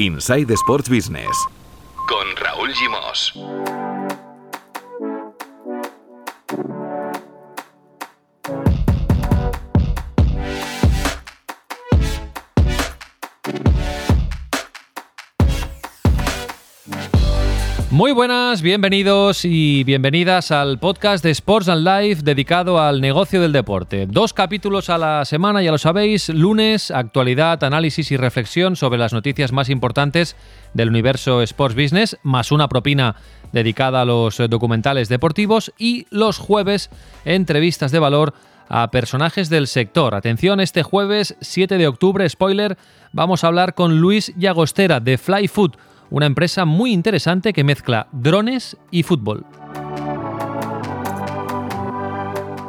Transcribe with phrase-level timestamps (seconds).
[0.00, 1.46] Inside Sports Business
[2.08, 3.89] con Raúl Gimos.
[18.00, 23.52] Muy buenas, bienvenidos y bienvenidas al podcast de Sports and Life dedicado al negocio del
[23.52, 24.06] deporte.
[24.06, 29.12] Dos capítulos a la semana, ya lo sabéis, lunes, actualidad, análisis y reflexión sobre las
[29.12, 30.34] noticias más importantes
[30.72, 33.16] del universo Sports Business, más una propina
[33.52, 36.88] dedicada a los documentales deportivos y los jueves,
[37.26, 38.32] entrevistas de valor
[38.70, 40.14] a personajes del sector.
[40.14, 42.78] Atención, este jueves 7 de octubre, spoiler,
[43.12, 45.72] vamos a hablar con Luis Llagostera de Flyfood
[46.10, 49.44] una empresa muy interesante que mezcla drones y fútbol.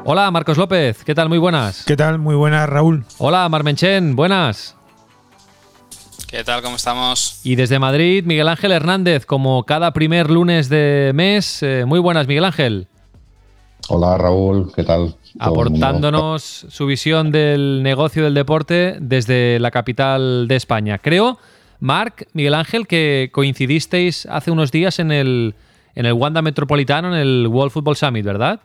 [0.04, 1.30] Hola, Marcos López, ¿qué tal?
[1.30, 1.84] Muy buenas.
[1.86, 2.20] ¿Qué tal?
[2.20, 3.06] Muy buenas, Raúl.
[3.18, 4.76] Hola, Marmenchen, buenas.
[6.28, 6.62] ¿Qué tal?
[6.62, 7.42] ¿Cómo estamos?
[7.44, 11.62] Y desde Madrid, Miguel Ángel Hernández, como cada primer lunes de mes.
[11.62, 12.88] Eh, muy buenas, Miguel Ángel.
[13.90, 15.16] Hola, Raúl, ¿qué tal?
[15.40, 20.98] Aportándonos su visión del negocio del deporte desde la capital de España.
[21.00, 21.38] Creo
[21.82, 25.56] Marc, Miguel Ángel, que coincidisteis hace unos días en el,
[25.96, 28.62] en el Wanda Metropolitano, en el World Football Summit, ¿verdad?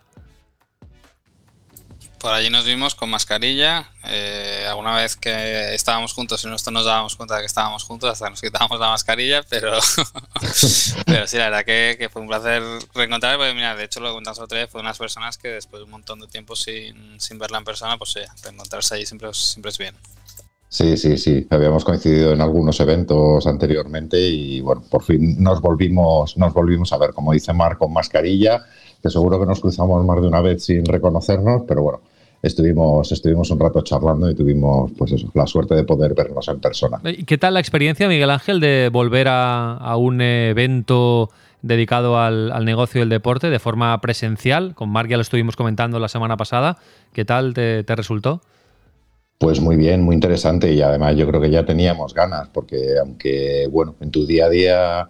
[2.18, 3.90] Por allí nos vimos con mascarilla.
[4.04, 8.10] Eh, alguna vez que estábamos juntos y nosotros nos dábamos cuenta de que estábamos juntos,
[8.10, 9.72] hasta nos quitábamos la mascarilla, pero,
[11.06, 12.62] pero sí, la verdad que, fue un placer
[12.94, 13.38] reencontrar.
[13.38, 15.84] Porque, mira, de hecho, lo que contamos otra vez, fue unas personas que después de
[15.84, 19.70] un montón de tiempo sin, sin verla en persona, pues sí, reencontrarse allí siempre, siempre
[19.70, 19.94] es bien.
[20.68, 21.46] Sí, sí, sí.
[21.50, 26.98] Habíamos coincidido en algunos eventos anteriormente y bueno, por fin nos volvimos, nos volvimos a
[26.98, 28.64] ver, como dice Mar, con mascarilla,
[29.00, 32.00] que seguro que nos cruzamos más de una vez sin reconocernos, pero bueno,
[32.42, 36.58] estuvimos, estuvimos un rato charlando y tuvimos pues eso, la suerte de poder vernos en
[36.58, 37.00] persona.
[37.04, 41.30] ¿Y qué tal la experiencia, Miguel Ángel, de volver a, un evento
[41.62, 44.74] dedicado al, negocio del deporte de forma presencial?
[44.74, 46.76] Con Mar ya lo estuvimos comentando la semana pasada.
[47.12, 48.40] ¿Qué tal te resultó?
[49.38, 53.68] Pues muy bien, muy interesante y además yo creo que ya teníamos ganas porque aunque,
[53.70, 55.08] bueno, en tu día a día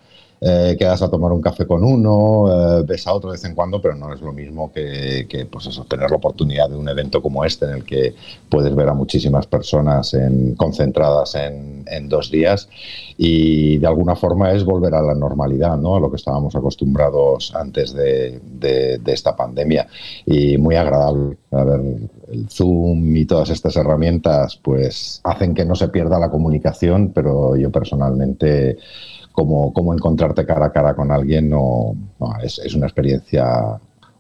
[0.49, 2.47] eh, quedas a tomar un café con uno,
[2.79, 5.69] eh, ves a otro de vez en cuando, pero no es lo mismo que, pues
[5.89, 8.15] tener la oportunidad de un evento como este en el que
[8.49, 12.69] puedes ver a muchísimas personas en, concentradas en, dos días
[13.17, 15.97] y de alguna forma es volver a la normalidad, ¿no?
[15.97, 18.41] a lo que estábamos acostumbrados antes de,
[19.07, 19.89] esta pandemia
[20.27, 21.39] y muy agradable.
[21.51, 21.81] A ver,
[22.31, 27.57] el Zoom y todas estas herramientas pues hacen que no se pierda la comunicación, pero
[27.57, 28.77] yo personalmente
[29.37, 31.95] como, encontrarte cara a cara con alguien, no,
[32.43, 33.45] es, una experiencia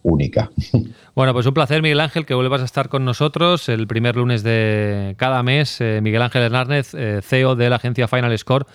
[0.03, 0.51] única.
[1.17, 4.43] Bueno, pues un placer, Miguel Ángel, que vuelvas a estar con nosotros el primer lunes
[4.43, 5.81] de cada mes.
[5.81, 8.67] Eh, Miguel Ángel Hernández, eh, CEO de la agencia Final Score,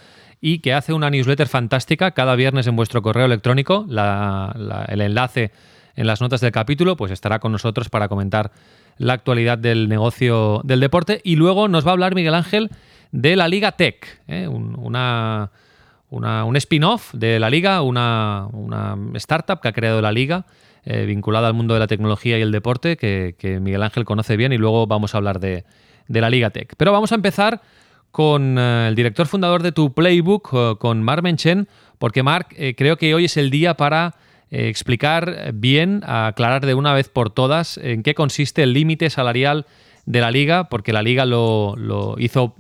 [0.42, 3.86] y que hace una newsletter fantástica cada viernes en vuestro correo electrónico.
[3.88, 5.52] el enlace
[5.96, 8.52] en las notas del capítulo, pues estará con nosotros para comentar
[8.98, 11.22] la actualidad del negocio del deporte.
[11.24, 12.72] Y luego nos va a hablar Miguel Ángel
[13.12, 14.48] de la Liga Tech, ¿eh?
[14.48, 15.52] una
[16.12, 18.48] un spin-off de la liga, una,
[19.16, 20.46] startup que ha creado la liga,
[20.84, 24.52] eh, vinculada al mundo de la tecnología y el deporte, que, Miguel Ángel conoce bien
[24.52, 25.64] y luego vamos a hablar de,
[26.08, 26.74] la Liga Tech.
[26.76, 27.62] Pero vamos a empezar
[28.12, 32.98] con eh, el director fundador de tu Playbook, eh, con Mark Menchen, porque Mark, creo
[32.98, 34.16] que hoy es el día para
[34.50, 39.66] explicar bien, aclarar de una vez por todas en qué consiste el límite salarial
[40.08, 42.56] de la liga, porque la liga lo, lo hizo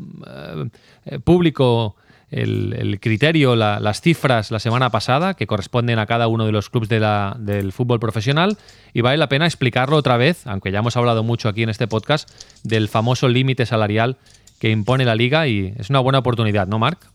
[1.23, 1.95] público
[2.31, 6.89] el, criterio, las cifras la semana pasada, que corresponden a cada uno de los clubes
[6.89, 7.01] de
[7.39, 8.57] del fútbol profesional,
[8.93, 11.87] y vale la pena explicarlo otra vez, aunque ya hemos hablado mucho aquí en este
[11.87, 12.29] podcast,
[12.63, 14.17] del famoso límite salarial
[14.59, 17.11] que impone la liga, y es una buena oportunidad, ¿no, Marc?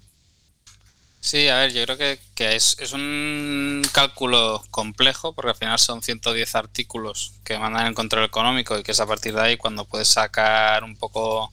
[1.26, 6.00] Sí, a ver, yo creo que, es, es, un cálculo complejo porque al final son
[6.00, 9.86] 110 artículos que mandan el control económico y que es a partir de ahí cuando
[9.86, 11.50] puedes sacar un poco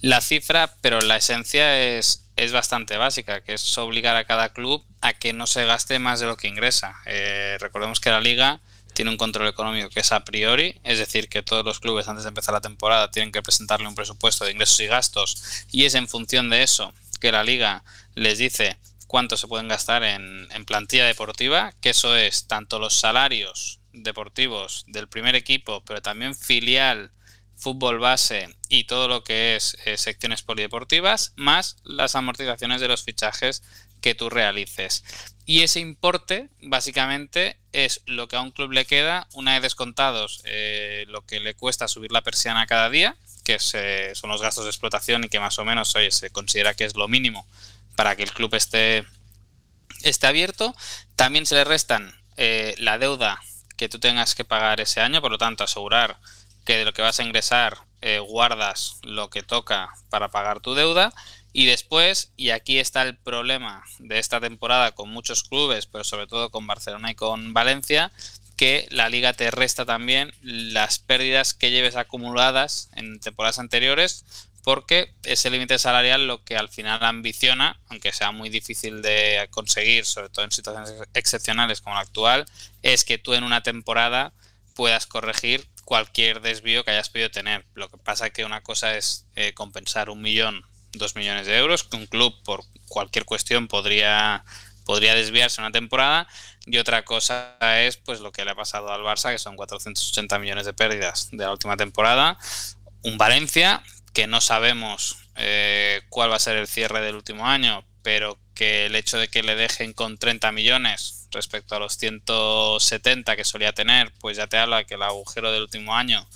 [0.00, 4.84] la cifra, pero la esencia es, es bastante básica, que es obligar a cada club
[5.00, 6.96] a que no se gaste más de lo que ingresa.
[7.06, 8.60] Eh, recordemos que la liga
[8.92, 12.24] tiene un control económico que es a priori, es decir, que todos los clubes antes
[12.24, 15.94] de empezar la temporada tienen que presentarle un presupuesto de ingresos y gastos y es
[15.94, 17.84] en función de eso que la liga
[18.14, 22.98] les dice cuánto se pueden gastar en, en plantilla deportiva, que eso es tanto los
[22.98, 27.10] salarios deportivos del primer equipo, pero también filial
[27.56, 33.02] fútbol base y todo lo que es eh, secciones polideportivas, más las amortizaciones de los
[33.02, 33.62] fichajes
[34.00, 35.04] que tú realices.
[35.46, 40.42] Y ese importe, básicamente, es lo que a un club le queda una vez descontados
[40.44, 44.70] eh, lo que le cuesta subir la persiana cada día, que son los gastos de
[44.70, 47.46] explotación y que más o menos se considera que es lo mínimo
[47.94, 49.04] para que el club esté,
[50.02, 50.74] esté abierto.
[51.16, 53.40] También se le restan eh, la deuda
[53.76, 56.18] que tú tengas que pagar ese año, por lo tanto asegurar
[56.66, 60.74] que de lo que vas a ingresar eh, guardas lo que toca para pagar tu
[60.74, 61.14] deuda
[61.58, 66.26] y después, y aquí está el problema de esta temporada con muchos clubes, pero sobre
[66.26, 68.12] todo con Barcelona y con Valencia,
[68.58, 74.26] que la liga te resta también las pérdidas que lleves acumuladas en temporadas anteriores,
[74.64, 80.04] porque ese límite salarial lo que al final ambiciona, aunque sea muy difícil de conseguir,
[80.04, 82.44] sobre todo en situaciones excepcionales como la actual,
[82.82, 84.34] es que tú en una temporada
[84.74, 87.64] puedas corregir cualquier desvío que hayas podido tener.
[87.74, 91.84] Lo que pasa que una cosa es eh, compensar un millón 2 millones de euros,
[91.84, 94.44] que un club por cualquier cuestión podría,
[94.84, 96.26] podría desviarse una temporada.
[96.66, 100.38] Y otra cosa es pues lo que le ha pasado al Barça, que son 480
[100.40, 102.36] millones de pérdidas de la última temporada.
[103.02, 103.80] Un Valencia
[104.12, 108.86] que no sabemos eh, cuál va a ser el cierre del último año, pero que
[108.86, 113.72] el hecho de que le dejen con 30 millones respecto a los 170 que solía
[113.72, 116.26] tener, pues ya te habla que el agujero del último año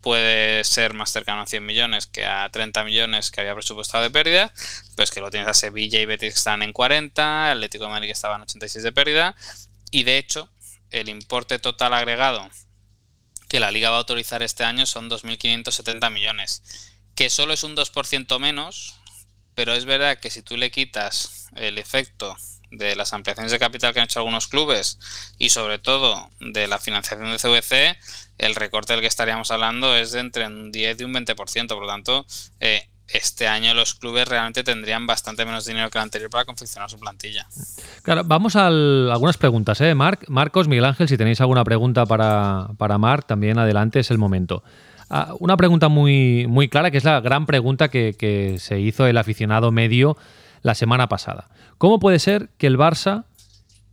[0.00, 4.10] puede ser más cercano a 100 millones que a 30 millones que había presupuestado de
[4.10, 4.52] pérdida,
[4.94, 7.90] pero es que lo tienes a Sevilla y Betis que están en 40, Atlético de
[7.90, 9.36] Madrid que estaba en 86 de pérdida,
[9.90, 10.50] y de hecho
[10.90, 12.48] el importe total agregado
[13.48, 16.62] que la liga va a autorizar este año son 2.570 millones,
[17.14, 18.97] que solo es un 2% menos,
[19.58, 22.36] pero es verdad que si tú le quitas el efecto
[22.70, 25.00] de las ampliaciones de capital que han hecho algunos clubes
[25.36, 27.98] y sobre todo de la financiación de CVC,
[28.38, 31.66] el recorte del que estaríamos hablando es de entre un 10 y un 20%.
[31.66, 32.24] Por lo tanto,
[32.60, 36.88] eh, este año los clubes realmente tendrían bastante menos dinero que el anterior para confeccionar
[36.88, 37.48] su plantilla.
[38.02, 39.96] Claro, vamos a algunas preguntas, ¿eh?
[39.96, 44.62] Marcos, Miguel Ángel, si tenéis alguna pregunta para, para Marc, también adelante, es el momento.
[45.10, 49.16] Ah, una pregunta muy, muy clara, que es la gran pregunta que, se hizo el
[49.16, 50.18] aficionado medio
[50.62, 51.48] la semana pasada.
[51.78, 53.24] ¿Cómo puede ser que el Barça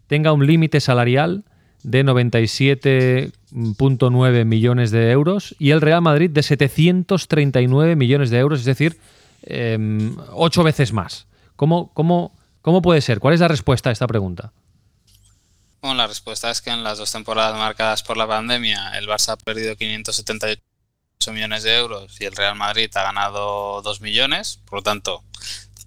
[0.08, 1.46] tenga un límite salarial
[1.84, 8.66] de 97.9 millones de euros y el Real Madrid de 739 millones de euros, es
[8.66, 9.00] decir,
[9.44, 11.28] em, ocho veces más.
[11.56, 12.34] ¿Cómo, cómo,
[12.66, 13.20] ¿Cómo puede ser?
[13.20, 14.52] ¿Cuál es la respuesta a esta pregunta?
[15.82, 19.34] Bueno, la respuesta es que en las dos temporadas marcadas por la pandemia, el Barça
[19.34, 20.65] ha perdido 578
[21.34, 24.60] millones de euros y el Real Madrid ha ganado 2 millones.
[24.66, 25.24] Por lo tanto,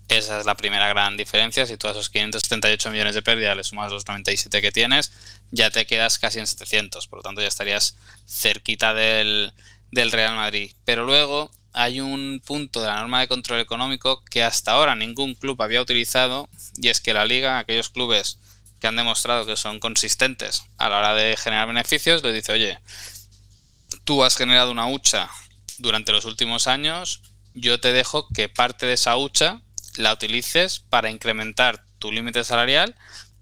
[0.08, 1.66] esa es la primera gran diferencia.
[1.66, 5.12] Si tú a esos 578 millones de pérdida le sumas los 97 que tienes,
[5.50, 7.96] ya te quedas casi en 700, por lo tanto ya estarías
[8.26, 9.52] cerquita del,
[9.92, 10.72] Real Madrid.
[10.84, 15.34] Pero luego hay un punto de la norma de control económico que hasta ahora ningún
[15.34, 18.38] club había utilizado y es que la liga, aquellos clubes
[18.80, 22.78] que han demostrado que son consistentes a la hora de generar beneficios, le dice, oye,
[24.08, 25.28] tú has generado una hucha
[25.76, 27.20] durante los últimos años,
[27.52, 29.60] yo te dejo que parte de esa hucha
[29.98, 32.96] la utilices para incrementar tu límite salarial,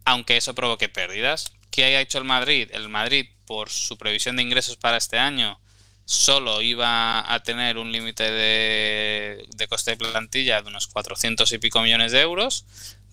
[0.05, 1.53] aunque eso provoque pérdidas.
[1.71, 2.69] ¿Qué haya hecho el Madrid?
[2.73, 5.61] El Madrid, por su previsión de ingresos para este año,
[6.05, 11.81] solo iba a tener un límite de, coste de plantilla de unos 400 y pico
[11.81, 12.67] millones de euros,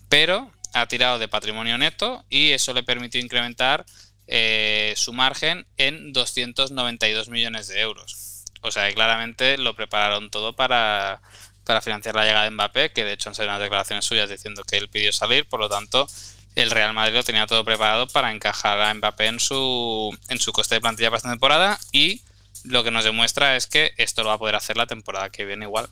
[0.08, 3.86] pero ha tirado de patrimonio neto y eso le permitió incrementar
[4.26, 8.44] eh, su margen en 292 millones de euros.
[8.62, 11.20] O sea, claramente lo prepararon todo para,
[11.64, 14.62] para financiar la llegada de Mbappé, que de hecho han salido unas declaraciones suyas diciendo
[14.64, 16.06] que él pidió salir, por lo tanto
[16.54, 20.52] el Real Madrid lo tenía todo preparado para encajar a Mbappé en su, en su
[20.52, 22.22] coste de plantilla para esta temporada y
[22.64, 25.44] lo que nos demuestra es que esto lo va a poder hacer la temporada que
[25.44, 25.88] viene igual.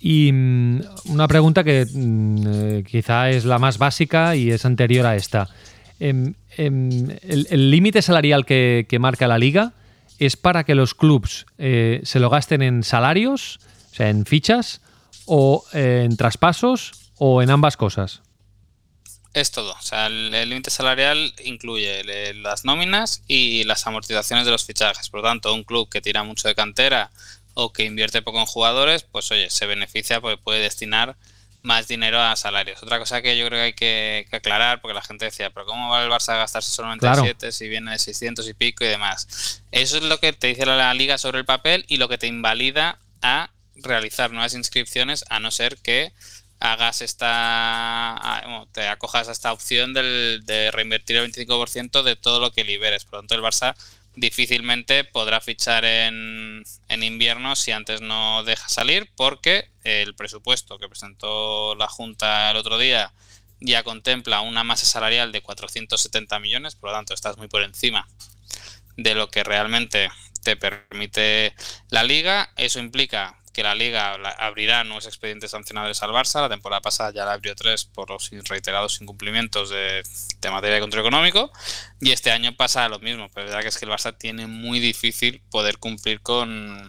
[0.00, 5.06] Y mm, una pregunta que mm, eh, quizá es la más básica y es anterior
[5.06, 5.48] a esta.
[6.00, 9.74] Em, em, el límite salarial que, marca la liga
[10.18, 13.60] es para que los clubs eh, se lo gasten en salarios,
[13.92, 14.80] o sea, en fichas,
[15.26, 18.22] o en traspasos, o en ambas cosas.
[19.34, 19.72] Es todo.
[19.72, 25.08] O sea, el límite salarial incluye las nóminas y las amortizaciones de los fichajes.
[25.08, 27.10] Por lo tanto, un club que tira mucho de cantera
[27.54, 31.16] o que invierte poco en jugadores, pues oye, se beneficia porque puede destinar
[31.62, 32.82] más dinero a salarios.
[32.82, 35.90] Otra cosa que yo creo que hay que, aclarar, porque la gente decía, pero ¿cómo
[35.90, 39.62] va el Barça a gastarse solo 97 si viene de 600 y pico y demás?
[39.70, 42.26] Eso es lo que te dice la liga sobre el papel y lo que te
[42.26, 46.12] invalida a realizar nuevas inscripciones a no ser que
[46.60, 48.20] hagas esta
[48.72, 53.04] te acojas a esta opción de reinvertir el 25% de todo lo que liberes.
[53.04, 53.74] Por lo tanto, el Barça
[54.14, 60.88] difícilmente podrá fichar en, en invierno si antes no deja salir, porque el presupuesto que
[60.88, 63.12] presentó la Junta el otro día
[63.60, 68.08] ya contempla una masa salarial de 470 millones, por lo tanto estás muy por encima
[68.96, 70.10] de lo que realmente
[70.42, 71.54] te permite
[71.88, 72.50] la liga.
[72.56, 76.40] Eso implica que la liga abrirá nuevos expedientes sancionadores al Barça.
[76.40, 80.02] La temporada pasada ya la abrió tres por los reiterados incumplimientos de,
[80.50, 81.50] materia de control económico.
[82.00, 83.28] Y este año pasa lo mismo.
[83.34, 86.88] Pero es verdad que es que el Barça tiene muy difícil poder cumplir con,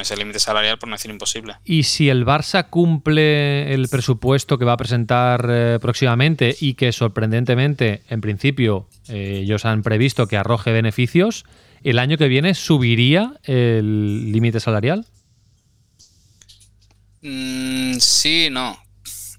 [0.00, 1.56] ese límite salarial, por no decir imposible.
[1.64, 6.92] Y si el Barça cumple el presupuesto que va a presentar eh, próximamente y que
[6.92, 11.44] sorprendentemente, en principio, eh, ellos han previsto que arroje beneficios,
[11.82, 15.06] ¿el año que viene subiría el límite salarial?
[17.22, 18.80] Mm, sí, no.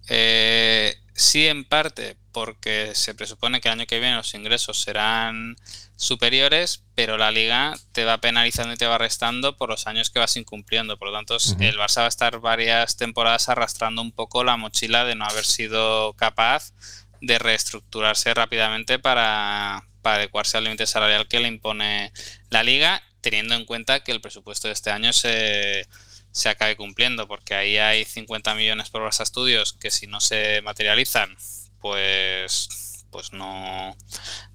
[0.09, 5.55] Eh, sí, en parte, porque se presupone que el año que viene los ingresos serán
[5.95, 10.19] superiores, pero la liga te va penalizando y te va restando por los años que
[10.19, 10.97] vas incumpliendo.
[10.97, 15.05] Por lo tanto, el Barça va a estar varias temporadas arrastrando un poco la mochila
[15.05, 16.73] de no haber sido capaz
[17.21, 22.11] de reestructurarse rápidamente para, para adecuarse al límite salarial que le impone
[22.49, 25.87] la liga, teniendo en cuenta que el presupuesto de este año se
[26.37, 30.61] se acabe cumpliendo, porque ahí hay 50 millones por los estudios que si no se
[30.61, 31.35] materializan,
[31.79, 33.97] pues, pues no,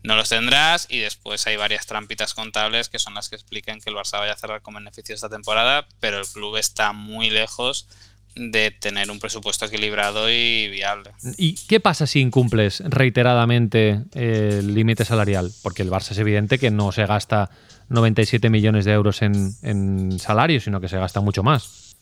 [0.04, 0.86] no los tendrás.
[0.88, 4.32] Y después hay varias trampitas contables que son las que explican que el Barça vaya
[4.32, 7.88] a cerrar con beneficio esta temporada, pero el club está muy lejos
[8.34, 11.10] de tener un presupuesto equilibrado y viable.
[11.36, 15.52] ¿Y qué pasa si incumples reiteradamente el límite salarial?
[15.62, 17.50] Porque el Barça es evidente que no se gasta
[17.88, 21.96] 97 millones de euros en, en salarios, sino que se gasta mucho más.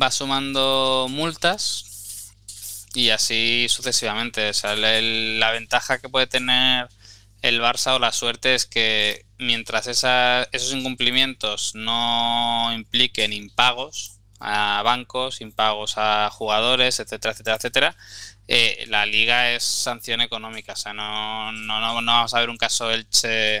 [0.00, 2.32] Va sumando multas
[2.94, 4.50] y así sucesivamente.
[4.62, 6.88] la ventaja que puede tener
[7.42, 15.40] el Barça o la suerte es que mientras esos incumplimientos no impliquen impagos a bancos,
[15.40, 17.96] impagos a jugadores, etcétera, etcétera, etcétera,
[18.48, 20.72] eh, la liga es sanción económica.
[20.72, 23.58] O sea, no, no, no, vamos a ver un caso Elche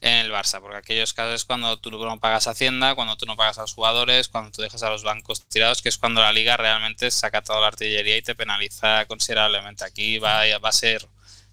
[0.00, 3.36] en el Barça, porque aquellos casos es cuando tú no pagas Hacienda, cuando tú no
[3.36, 6.32] pagas a los jugadores, cuando tú dejas a los bancos tirados, que es cuando la
[6.32, 9.84] liga realmente saca toda la artillería y te penaliza considerablemente.
[9.84, 11.08] Aquí va, va a ser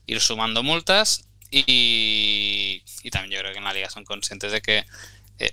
[0.08, 4.86] ir sumando multas y, también yo creo que en la liga son conscientes de que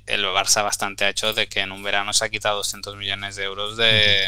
[0.07, 3.37] el Barça bastante ha hecho de que en un verano se ha quitado 200 millones
[3.37, 4.27] de euros de,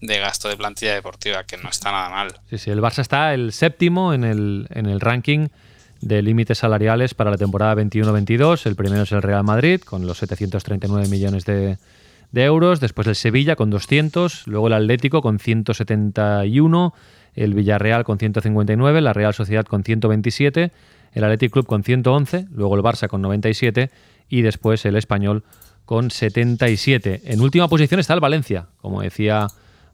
[0.00, 2.40] de gasto de plantilla deportiva, que no está nada mal.
[2.50, 5.48] Sí, sí, el Barça está el séptimo en el, en el ranking
[6.00, 8.66] de límites salariales para la temporada 21-22.
[8.66, 11.78] El primero es el Real Madrid, con los 739 millones de,
[12.32, 12.80] euros.
[12.80, 14.46] Después el Sevilla, con 200.
[14.46, 16.94] Luego el Atlético, con 171.
[17.34, 19.00] El Villarreal, con 159.
[19.00, 20.70] La Real Sociedad, con 127.
[21.12, 22.46] El Athletic Club, con 111.
[22.52, 23.90] Luego el Barça, con 97.
[24.28, 25.44] Y después el Español,
[25.84, 27.22] con 77.
[27.24, 29.46] En última posición está el Valencia, como decía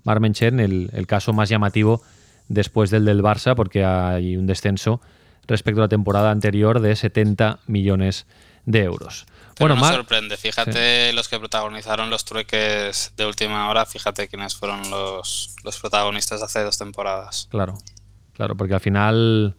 [0.04, 2.02] Marmenchen, el, el caso más llamativo
[2.48, 5.00] después del del Barça, porque hay un descenso
[5.46, 8.26] respecto a la temporada anterior de 70 millones
[8.64, 9.26] de euros.
[9.58, 14.88] bueno, me sorprende, fíjate los que protagonizaron los trueques de última hora, fíjate quiénes fueron
[14.90, 17.48] los, los protagonistas hace dos temporadas.
[17.50, 17.78] Claro,
[18.34, 19.54] claro, porque al final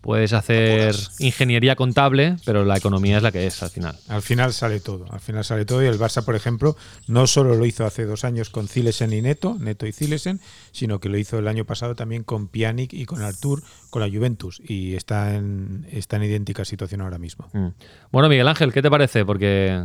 [0.00, 3.98] Puedes hacer ingeniería contable, pero la economía es la que es al final.
[4.06, 5.06] Al final sale todo.
[5.10, 5.82] Al final sale todo.
[5.82, 6.76] Y el Barça, por ejemplo,
[7.08, 10.40] no solo lo hizo hace dos años con Zilesen y Neto, Neto y Zilesen,
[10.70, 14.08] sino que lo hizo el año pasado también con Pjanic y con Artur, con la
[14.08, 14.62] Juventus.
[14.64, 17.48] Y está en, está en idéntica situación ahora mismo.
[17.52, 17.68] Mm.
[18.12, 19.24] Bueno, Miguel Ángel, ¿qué te parece?
[19.24, 19.84] Porque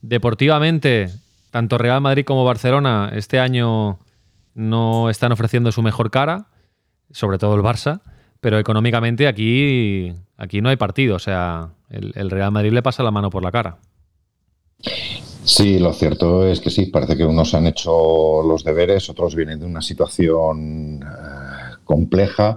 [0.00, 1.10] deportivamente,
[1.50, 3.98] tanto Real Madrid como Barcelona este año
[4.54, 6.46] no están ofreciendo su mejor cara,
[7.10, 8.00] sobre todo el Barça.
[8.40, 11.16] Pero económicamente aquí, aquí no hay partido.
[11.16, 13.78] O sea, el, Real Madrid le pasa la mano por la cara.
[15.44, 19.60] Sí, lo cierto es que sí, parece que unos han hecho los deberes, otros vienen
[19.60, 22.56] de una situación eh, compleja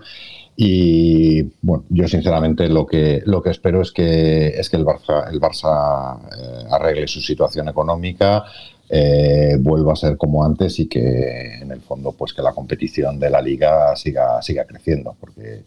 [0.56, 5.28] y bueno, yo sinceramente lo que lo que espero es que es que el Barça
[5.32, 8.44] el Barça eh, arregle su situación económica,
[8.88, 13.20] eh, vuelva a ser como antes y que en el fondo pues que la competición
[13.20, 15.64] de la liga siga siga creciendo porque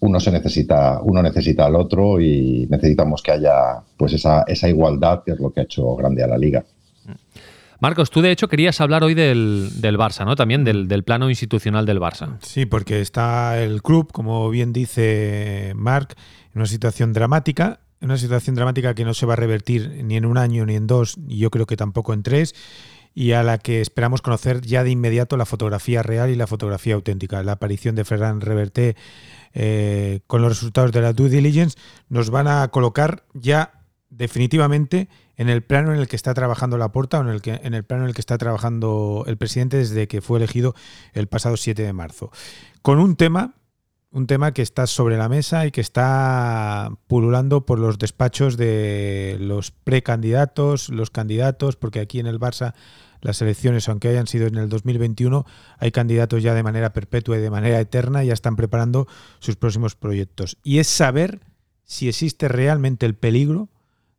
[0.00, 5.22] uno se necesita uno necesita al otro y necesitamos que haya pues esa, esa igualdad
[5.24, 6.64] que es lo que ha hecho grande a la liga.
[7.80, 10.34] Marcos, tú de hecho querías hablar hoy del, del Barça, ¿no?
[10.34, 12.36] También del, del, plano institucional del Barça.
[12.40, 16.16] Sí, porque está el club, como bien dice Marc,
[16.52, 20.24] en una situación dramática una situación dramática que no se va a revertir ni en
[20.24, 22.54] un año ni en dos, y yo creo que tampoco en tres,
[23.18, 26.94] y a la que esperamos conocer ya de inmediato la fotografía real y la fotografía
[26.94, 27.42] auténtica.
[27.42, 28.94] La aparición de Ferran Reverté
[29.54, 31.76] eh, con los resultados de la due diligence
[32.08, 36.92] nos van a colocar ya definitivamente en el plano en el que está trabajando la
[36.92, 39.78] porta o en el, que, en el plano en el que está trabajando el presidente
[39.78, 40.76] desde que fue elegido
[41.12, 42.30] el pasado 7 de marzo.
[42.82, 43.56] Con un tema
[44.10, 49.36] un tema que está sobre la mesa y que está pululando por los despachos de
[49.40, 52.74] los precandidatos, los candidatos, porque aquí en el Barça
[53.20, 55.44] las elecciones, aunque hayan sido en el 2021,
[55.78, 59.08] hay candidatos ya de manera perpetua y de manera eterna, ya están preparando
[59.40, 60.56] sus próximos proyectos.
[60.62, 61.40] Y es saber
[61.84, 63.68] si existe realmente el peligro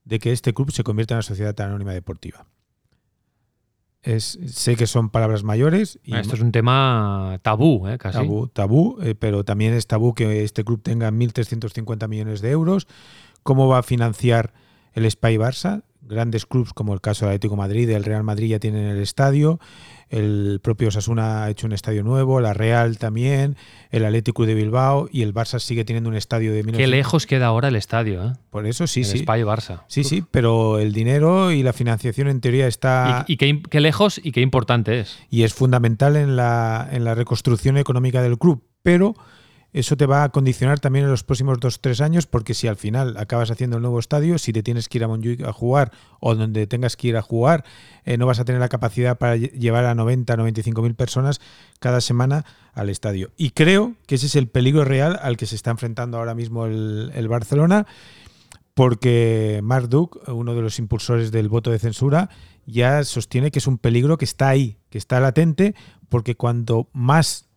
[0.04, 2.46] de que este club se convierta en una sociedad anónima deportiva.
[4.02, 6.00] Es, sé que son palabras mayores.
[6.04, 7.98] Y Esto es un tema tabú, ¿eh?
[7.98, 8.18] casi.
[8.18, 12.88] Tabú, tabú eh, pero también es tabú que este club tenga 1.350 millones de euros.
[13.44, 14.54] ¿Cómo va a financiar
[14.94, 15.84] el Spy Barça?
[16.10, 19.60] Grandes clubes como el caso del Atlético Madrid, el Real Madrid ya tienen el estadio
[20.10, 23.56] el propio Osasuna ha hecho un estadio nuevo, la Real también,
[23.92, 27.48] el Atlético de Bilbao y el Barça sigue teniendo un estadio de Qué lejos queda
[27.48, 28.34] ahora el estadio, ¿eh?
[28.50, 29.20] Por eso sí, sí.
[29.20, 29.84] Spy Barça.
[29.88, 33.24] Sí, sí, pero el dinero y la financiación en teoría está...
[33.28, 35.20] ¿Y, qué, lejos y qué importante es?
[35.30, 39.16] Y es fundamental en la, en la reconstrucción económica del club, pero
[39.72, 42.76] eso te va a condicionar también en los próximos dos tres años, porque si al
[42.76, 45.92] final acabas haciendo el nuevo estadio, si te tienes que ir a Montjuic a jugar
[46.20, 47.64] o donde tengas que ir a jugar,
[48.06, 51.40] eh, no vas a tener la capacidad para llevar a 90, 95 mil personas
[51.80, 53.32] cada semana al estadio.
[53.38, 56.66] Y creo que ese es el peligro real al que se está enfrentando ahora mismo
[56.66, 57.86] el, el Barcelona,
[58.74, 62.30] porque Mark Duke, uno de los impulsores del voto de censura,
[62.66, 65.76] ya sostiene que es un peligro que está ahí, que está latente,
[66.08, 67.49] porque cuanto más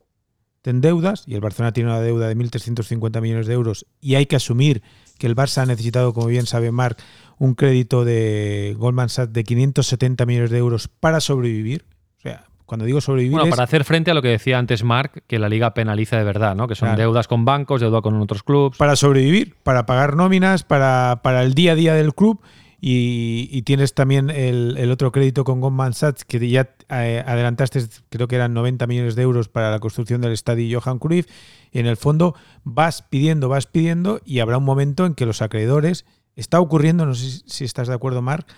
[0.62, 4.26] ten deudas y el Barcelona tiene una deuda de 1.350 millones de euros y hay
[4.26, 4.82] que asumir
[5.18, 6.98] que el Barça ha necesitado, como bien sabe Marc,
[7.38, 11.84] un crédito de Goldman Sachs de 570 millones de euros para sobrevivir.
[12.18, 13.32] O sea, cuando digo sobrevivir.
[13.38, 16.24] Bueno, para hacer frente a lo que decía antes Marc, que la liga penaliza de
[16.24, 16.68] verdad, ¿no?
[16.68, 18.78] Que son deudas con bancos, deuda con otros clubes.
[18.78, 22.40] Para sobrevivir, para pagar nóminas, para, para el día a día del club
[22.84, 28.34] y, tienes también el, otro crédito con Goldman Sachs que ya eh, adelantaste, creo que
[28.34, 31.28] eran 90 millones de euros para la construcción del estadio Johan Cruyff.
[31.70, 32.34] Y en el fondo
[32.64, 37.14] vas pidiendo, vas pidiendo y habrá un momento en que los acreedores, está ocurriendo, no
[37.14, 38.48] sé si estás de acuerdo, Marc,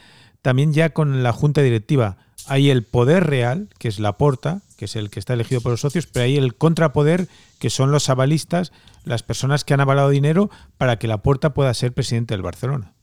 [0.41, 2.17] también ya con la junta directiva.
[2.47, 5.73] Hay el poder real, que es la porta, que es el que está elegido por
[5.73, 7.29] los socios, pero hay el contrapoder,
[7.59, 8.73] que son los avalistas,
[9.05, 12.94] las personas que han avalado dinero para que la porta pueda ser presidente del Barcelona.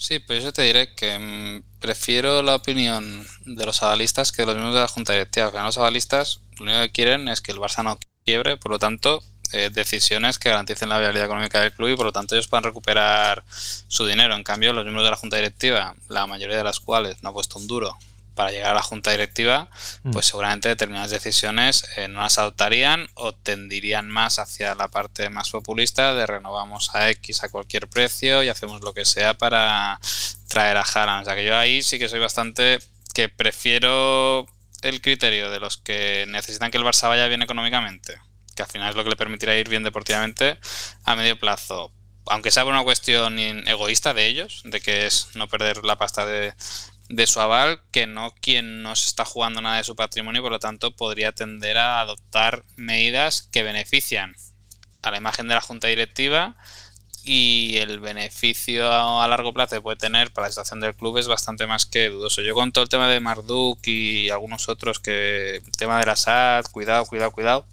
[0.00, 4.46] Sí, pues yo te diré que mm, prefiero la opinión de los avalistas que de
[4.46, 5.46] los miembros de la Junta Directiva.
[5.50, 8.78] Porque los avalistas lo único que quieren es que el Barça no quiebre, por lo
[8.78, 12.46] tanto, eh, decisiones que garanticen la viabilidad económica del club y por lo tanto ellos
[12.46, 14.36] puedan recuperar su dinero.
[14.36, 17.32] En cambio, los miembros de la Junta Directiva, la mayoría de las cuales no ha
[17.32, 17.98] puesto un duro
[18.38, 19.68] para llegar a la junta directiva,
[20.04, 20.12] mm.
[20.12, 25.50] pues seguramente determinadas decisiones eh, no las adoptarían o tendirían más hacia la parte más
[25.50, 29.98] populista de renovamos a X a cualquier precio y hacemos lo que sea para
[30.46, 31.22] traer a Haaland.
[31.22, 32.78] O sea que yo ahí sí que soy bastante
[33.12, 34.46] que prefiero
[34.82, 38.20] el criterio de los que necesitan que el Barça vaya bien económicamente,
[38.54, 40.60] que al final es lo que le permitirá ir bien deportivamente
[41.02, 41.92] a medio plazo.
[42.26, 46.24] Aunque sea por una cuestión egoísta de ellos, de que es no perder la pasta
[46.24, 46.54] de,
[47.08, 50.52] de su aval que no quien no se está jugando nada de su patrimonio, por
[50.52, 54.34] lo tanto podría tender a adoptar medidas que benefician
[55.02, 56.56] a la imagen de la junta directiva
[57.24, 61.28] y el beneficio a largo plazo que puede tener para la situación del club es
[61.28, 62.42] bastante más que dudoso.
[62.42, 66.70] Yo con todo el tema de Marduk y algunos otros que tema de la SAT,
[66.70, 67.66] cuidado, cuidado, cuidado.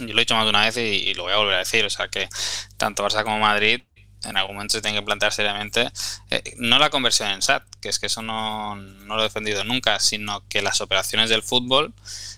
[0.00, 1.58] Yo lo he dicho más de una vez y, y, lo voy a volver a
[1.58, 2.28] decir, o sea que
[2.76, 3.80] tanto Barça como Madrid
[4.24, 5.90] en algún momento se tiene que plantear seriamente,
[6.30, 9.64] eh, no la conversión en SAT, que es que eso no, no, lo he defendido
[9.64, 11.92] nunca, sino que las operaciones del fútbol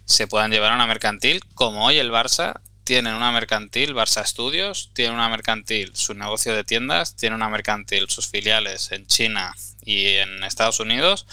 [0.05, 4.91] se puedan llevar a una mercantil, como hoy el Barça tiene una mercantil, Barça Estudios,
[4.95, 10.17] tiene una mercantil su negocio de tiendas, tiene una mercantil sus filiales en China y
[10.17, 11.27] en Estados Unidos,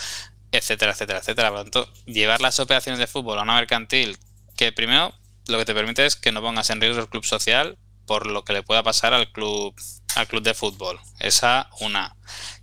[0.52, 1.50] etcétera, etcétera, etcétera.
[1.50, 4.18] Por lo tanto, llevar las operaciones de fútbol a una mercantil
[4.56, 5.14] que primero
[5.48, 8.44] lo que te permite es que no pongas en riesgo el club social por lo
[8.44, 9.76] que le pueda pasar al club,
[10.18, 11.00] al club de fútbol.
[11.20, 12.16] Esa una.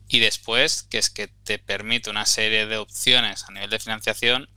[0.09, 4.49] Y después, que es que te permite una serie de opciones a nivel de financiación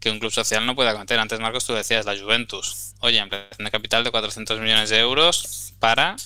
[0.00, 1.18] que un club social no puede acometer.
[1.18, 2.94] Antes, Marcos, tú decías la Juventus.
[3.00, 6.16] Oye, ampliación de capital de 400 millones de euros para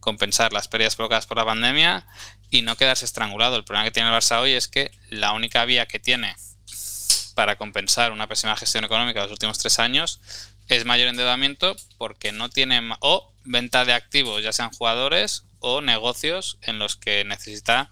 [0.00, 2.06] compensar las pérdidas provocadas por la pandemia
[2.50, 3.56] y no quedarse estrangulado.
[3.56, 6.34] El problema que tiene el Barça hoy es que la única vía que tiene
[7.34, 10.20] para compensar una pésima gestión económica de los últimos tres años
[10.68, 16.58] es mayor endeudamiento porque no tiene o venta de activos, ya sean jugadores o negocios
[16.62, 17.88] en los que necesita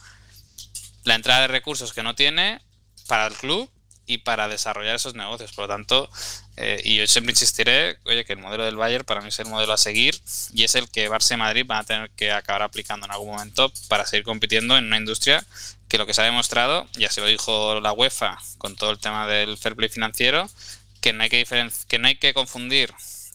[1.05, 2.61] la entrada de recursos que no tiene
[3.07, 3.71] para el club
[4.07, 5.53] y para desarrollar esos negocios.
[5.53, 6.11] Por lo tanto,
[6.57, 9.47] eh, y yo siempre insistiré, oye, que el modelo del Bayern para mí es el
[9.47, 10.21] modelo a seguir
[10.53, 13.31] y es el que Barça y Madrid van a tener que acabar aplicando en algún
[13.31, 15.45] momento para seguir compitiendo en una industria
[15.89, 18.99] que lo que se ha demostrado, ya se lo dijo la UEFA con todo el
[18.99, 20.49] tema del fair play financiero,
[21.01, 21.47] que no hay que,
[21.87, 22.93] que, no hay que confundir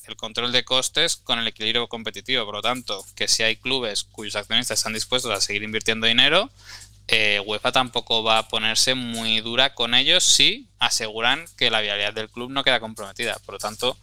[0.08, 2.46] el control de costes con el equilibrio competitivo.
[2.46, 6.50] Por lo tanto, que si hay clubes cuyos accionistas están dispuestos a seguir invirtiendo dinero,
[7.08, 12.13] eh, UEFA tampoco va a ponerse muy dura con ellos si aseguran que la viabilidad
[12.13, 13.38] del club no queda comprometida.
[13.46, 13.98] Por lo tanto,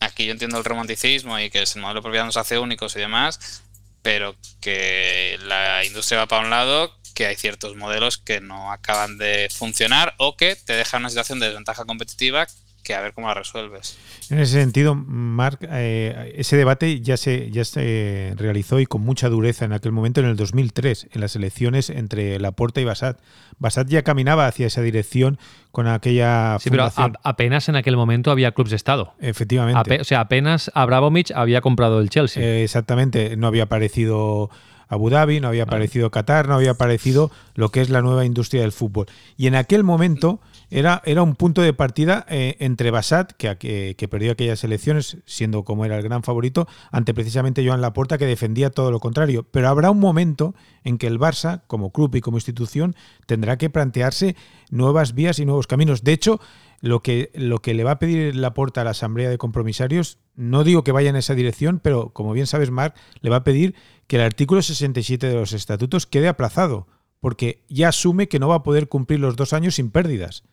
[0.00, 3.00] aquí yo entiendo el romanticismo y que el modelo de propiedad nos hace únicos y
[3.00, 3.62] demás,
[4.02, 9.18] pero que la industria va para un lado, que hay ciertos modelos que no acaban
[9.18, 12.46] de funcionar o que te dejan una situación de desventaja competitiva
[12.82, 13.98] que a ver cómo la resuelves.
[14.30, 19.28] En ese sentido, Marc, eh, ese debate ya se, ya se realizó y con mucha
[19.28, 23.20] dureza en aquel momento, en el 2003, en las elecciones entre Laporta y Basat.
[23.58, 25.38] Basat ya caminaba hacia esa dirección
[25.70, 26.58] con aquella.
[26.60, 26.90] Sí, pero
[27.22, 29.14] apenas en aquel momento había clubes de Estado.
[29.20, 30.00] Efectivamente.
[30.00, 32.42] o sea, apenas Abramovich había comprado el Chelsea.
[32.42, 34.50] Eh, exactamente, no había aparecido.
[34.88, 38.62] Abu Dhabi, no había aparecido Qatar, no había aparecido lo que es la nueva industria
[38.62, 39.06] del fútbol.
[39.36, 43.56] Y en aquel momento era, era un punto de partida eh, entre Basat, que,
[43.96, 48.26] que, perdió aquellas elecciones, siendo como era el gran favorito, ante precisamente Joan Laporta, que
[48.26, 49.46] defendía todo lo contrario.
[49.50, 52.96] Pero habrá un momento en que el Barça, como club y como institución,
[53.26, 54.36] tendrá que plantearse
[54.70, 56.02] nuevas vías y nuevos caminos.
[56.02, 56.40] De hecho,
[56.80, 60.64] lo que, lo que le va a pedir Laporta a la Asamblea de Compromisarios, no
[60.64, 63.74] digo que vaya en esa dirección, pero como bien sabes, Marc, le va a pedir
[64.06, 66.86] que el artículo 67 de los estatutos quede aplazado,
[67.20, 70.44] porque ya asume que no va a poder cumplir los dos años sin pérdidas.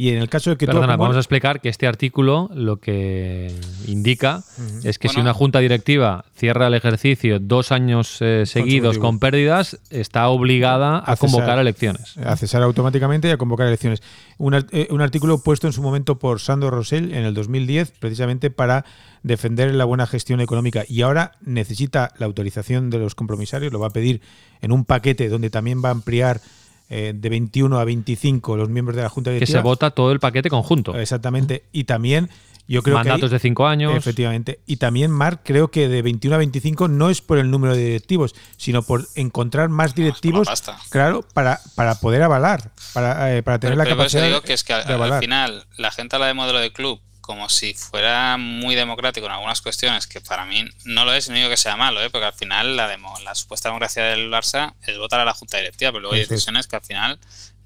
[0.00, 3.54] Y en el caso de que Perdona, vamos a explicar que este artículo lo que
[3.86, 4.42] indica
[4.82, 9.78] es que si una junta directiva cierra el ejercicio dos años eh, seguidos con pérdidas,
[9.90, 12.16] está obligada a, convocar elecciones.
[12.16, 14.02] A cesar automáticamente y a convocar elecciones.
[14.38, 18.48] Un, eh, un, artículo puesto en su momento por Sandro Rosell en el 2010, precisamente
[18.48, 18.86] para
[19.22, 20.82] defender la buena gestión económica.
[20.88, 24.22] Y ahora necesita la autorización de los compromisarios, lo va a pedir
[24.62, 26.40] en un paquete donde también va a ampliar
[26.90, 29.58] eh, de 21 a 25 los miembros de la Junta Directiva.
[29.58, 30.98] Que se vota todo el paquete conjunto.
[30.98, 31.64] Exactamente.
[31.72, 32.28] Y también
[32.70, 33.96] yo creo Mandatos de 5 años.
[33.96, 34.60] Efectivamente.
[34.64, 37.84] Y también, Marc, creo que de 21 a 25 no es por el número de
[37.84, 40.48] directivos, sino por encontrar más directivos,
[40.88, 44.72] claro, para, para poder avalar, para, eh, para tener la capacidad digo que es que
[44.72, 49.32] al, final la gente habla de modelo de club como si fuera muy democrático en
[49.32, 52.10] algunas cuestiones, que para mí no lo es, no digo que sea malo, ¿eh?
[52.10, 55.92] porque al final la, la supuesta democracia del Barça es votar a la Junta Directiva,
[55.92, 57.18] pero luego hay decisiones que al final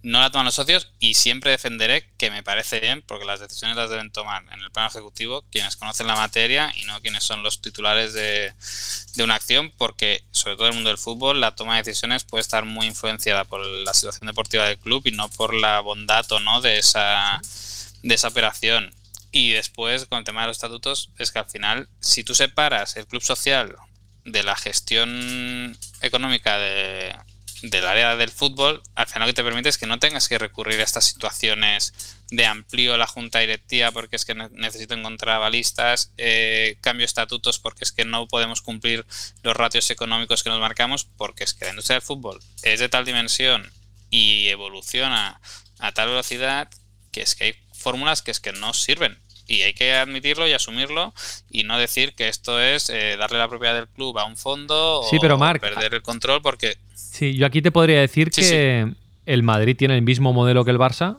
[0.05, 3.77] no la toman los socios y siempre defenderé que me parece bien, porque las decisiones
[3.77, 7.43] las deben tomar en el plano ejecutivo quienes conocen la materia y no quienes son
[7.43, 8.53] los titulares de,
[9.15, 12.25] de una acción, porque sobre todo en el mundo del fútbol la toma de decisiones
[12.25, 16.31] puede estar muy influenciada por la situación deportiva del club y no por la bondad
[16.33, 17.41] o no de esa,
[18.03, 18.95] de esa operación.
[19.37, 22.97] Y después, con el tema de los estatutos, es que al final, si tú separas
[22.97, 23.75] el club social
[24.25, 27.17] de la gestión económica de,
[27.63, 30.39] del área del fútbol, al final lo que te permite es que no tengas que
[30.39, 36.13] recurrir a estas situaciones de amplío la junta directiva porque es que necesito encontrar balistas,
[36.17, 39.05] eh, cambio estatutos porque es que no podemos cumplir
[39.43, 42.89] los ratios económicos que nos marcamos, porque es que la industria del fútbol es de
[42.89, 43.69] tal dimensión
[44.11, 45.41] y evoluciona
[45.81, 46.71] a tal velocidad
[47.11, 50.53] que es que hay fórmulas que es que no sirven y hay que admitirlo y
[50.53, 51.13] asumirlo
[51.51, 55.01] y no decir que esto es eh, darle la propiedad del club a un fondo
[55.01, 55.11] o
[55.61, 56.79] perder el control porque...
[56.95, 58.93] Sí, yo aquí te podría decir que
[59.27, 61.19] el Madrid tiene el mismo modelo que el Barça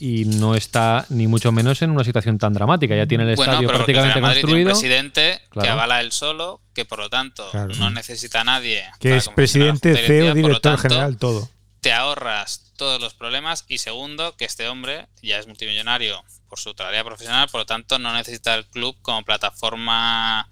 [0.00, 2.96] y no está ni mucho menos en una situación tan dramática.
[2.96, 4.48] Ya tiene el estadio prácticamente construido.
[4.48, 7.46] Tiene un presidente que avala él solo, que por lo tanto
[7.78, 8.82] no necesita a nadie.
[8.98, 11.48] Que es presidente, CEO, director general, todo.
[11.80, 16.74] Te ahorras todos los problemas y segundo, que este hombre ya es multimillonario por su
[16.74, 20.48] tarea profesional, por lo tanto no necesita el club como plataforma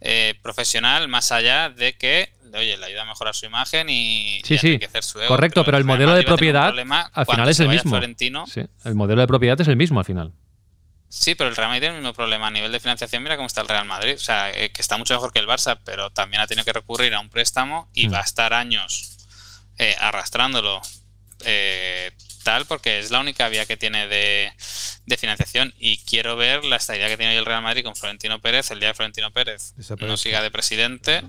[0.00, 4.58] eh, profesional más allá de que oye, le ayuda a mejorar su imagen y, sí,
[4.58, 4.78] sí.
[5.00, 5.28] su ego.
[5.28, 6.72] Correcto, pero, el modelo de propiedad
[7.12, 8.00] al final es el mismo.
[8.46, 10.32] Sí, el modelo de propiedad es el mismo al final.
[11.08, 13.22] Sí, pero el Real Madrid tiene el mismo problema a nivel de financiación.
[13.22, 14.14] Mira cómo está el Real Madrid.
[14.14, 16.72] O sea, eh, que está mucho mejor que el Barça, pero también ha tenido que
[16.72, 18.12] recurrir a un préstamo y mm.
[18.12, 19.19] va a estar años
[19.82, 20.82] eh, arrastrándolo
[21.46, 22.10] eh,
[22.42, 24.52] tal, porque es la única vía que tiene de,
[25.16, 25.72] financiación.
[25.78, 28.78] Y quiero ver la estabilidad que tiene hoy el Real Madrid con Florentino Pérez, el
[28.78, 31.22] día de Florentino Pérez no siga de presidente.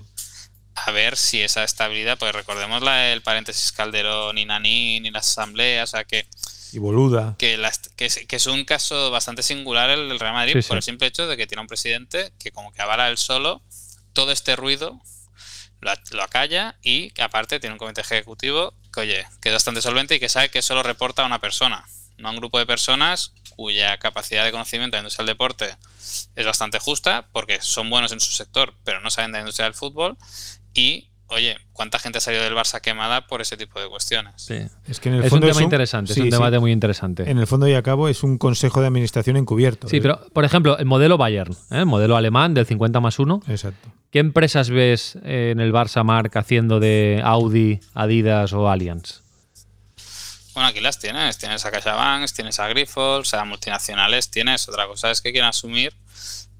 [0.74, 5.30] A ver si esa estabilidad, pues recordemos la, el paréntesis Calderón y Nani ni las
[5.30, 6.26] asambleas, o sea que.
[6.72, 7.36] Y boluda.
[7.38, 7.58] Que,
[7.96, 11.38] que, es, un caso bastante singular el del Real Madrid por el simple hecho de
[11.38, 13.62] que tiene un presidente que, como que avala él solo
[14.12, 15.00] todo este ruido,
[15.82, 19.82] lo, lo acalla y que aparte tiene un comité ejecutivo que, oye, que es bastante
[19.82, 21.84] solvente y que sabe que solo reporta a una persona,
[22.16, 25.76] no a un grupo de personas cuya capacidad de conocimiento de la industria del deporte
[26.34, 29.64] es bastante justa, porque son buenos en su sector, pero no saben de la industria
[29.64, 30.16] del fútbol,
[30.74, 34.34] y oye, ¿cuánta gente ha salido del Barça quemada por ese tipo de cuestiones?
[34.36, 34.54] Sí.
[34.86, 37.30] Es que en el Es fondo un tema interesante, es un debate muy interesante.
[37.30, 39.88] En el fondo y a cabo es un consejo de administración encubierto.
[39.88, 40.02] Sí, ¿eh?
[40.02, 41.78] pero por ejemplo, el modelo Bayern, ¿eh?
[41.78, 43.42] el modelo alemán del 50 más 1.
[43.48, 43.88] Exacto.
[44.10, 49.22] ¿Qué empresas ves en el Barça Mark haciendo de Audi, Adidas o Allianz?
[50.54, 51.38] Bueno, aquí las tienes.
[51.38, 54.68] Tienes a CaixaBank, tienes a Grifols, a multinacionales tienes.
[54.68, 55.94] Otra cosa es que quieren asumir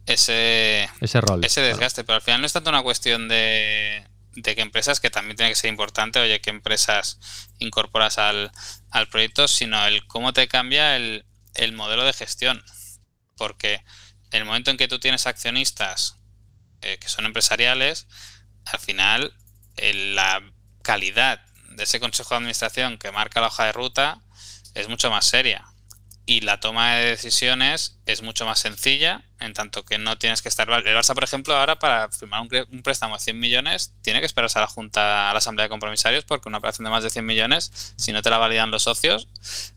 [0.07, 1.45] ese, Ese rol.
[1.45, 2.05] ese desgaste.
[2.05, 4.03] Pero al final no es tanto una cuestión de,
[4.35, 7.19] de qué empresas, que también tiene que ser importante, oye, qué empresas
[7.59, 8.51] incorporas al,
[8.91, 12.63] al proyecto, sino el cómo te cambia el, el modelo de gestión.
[13.37, 13.85] Porque
[14.31, 16.19] el momento en que tú tienes accionistas
[16.81, 18.07] eh, que son empresariales,
[18.67, 19.35] al final
[19.77, 20.43] la
[20.83, 21.41] calidad
[21.71, 24.21] de ese consejo de administración que marca la hoja de ruta
[24.75, 25.72] es mucho más seria.
[26.25, 30.49] Y la toma de decisiones es mucho más sencilla, en tanto que no tienes que
[30.49, 30.71] estar.
[30.71, 34.59] El Barça, por ejemplo, ahora para firmar un, préstamo de 100 millones, tiene que esperarse
[34.59, 37.27] a la Junta, a la Asamblea de Compromisarios, porque una operación de más de 100
[37.27, 39.27] millones, si no te la validan los socios,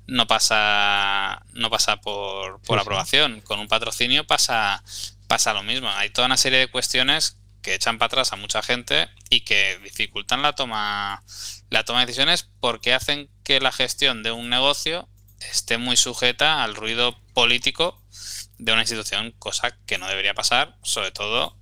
[0.06, 2.82] no pasa, no pasa por, por Sí, sí.
[2.82, 3.42] aprobación.
[3.42, 4.84] Con un patrocinio pasa,
[5.28, 5.90] pasa lo mismo.
[5.90, 9.80] Hay toda una serie de cuestiones que echan para atrás a mucha gente y que
[9.84, 11.24] dificultan la toma,
[11.72, 15.10] la toma de decisiones porque hacen que la gestión de un negocio
[15.52, 18.02] esté muy sujeta al ruido político
[18.58, 21.58] de una institución, cosa que no debería pasar, sobre todo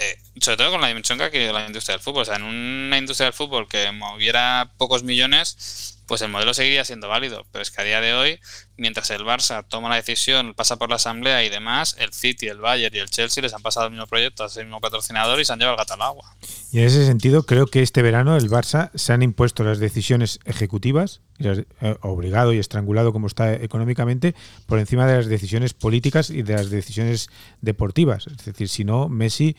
[0.00, 2.22] eh, sobre todo con la dimensión que ha la industria del fútbol.
[2.22, 6.86] O sea, en una industria del fútbol que moviera pocos millones, pues el modelo seguiría
[6.86, 7.44] siendo válido.
[7.52, 8.40] Pero es que a día de hoy,
[8.80, 12.58] mientras el Barça toma la decisión, pasa por la asamblea y demás, el City, el
[12.58, 15.52] Bayern y el Chelsea les han pasado el mismo proyecto, el mismo patrocinador y se
[15.52, 16.34] han llevado el gato al agua.
[16.72, 20.40] Y en ese sentido, creo que este verano el Barça se han impuesto las decisiones
[20.46, 21.64] ejecutivas, eh,
[22.00, 24.34] obligado y estrangulado como está económicamente,
[24.66, 27.28] por encima de las decisiones políticas y de las decisiones
[27.60, 28.26] deportivas.
[28.26, 29.56] Es decir, si no, Messi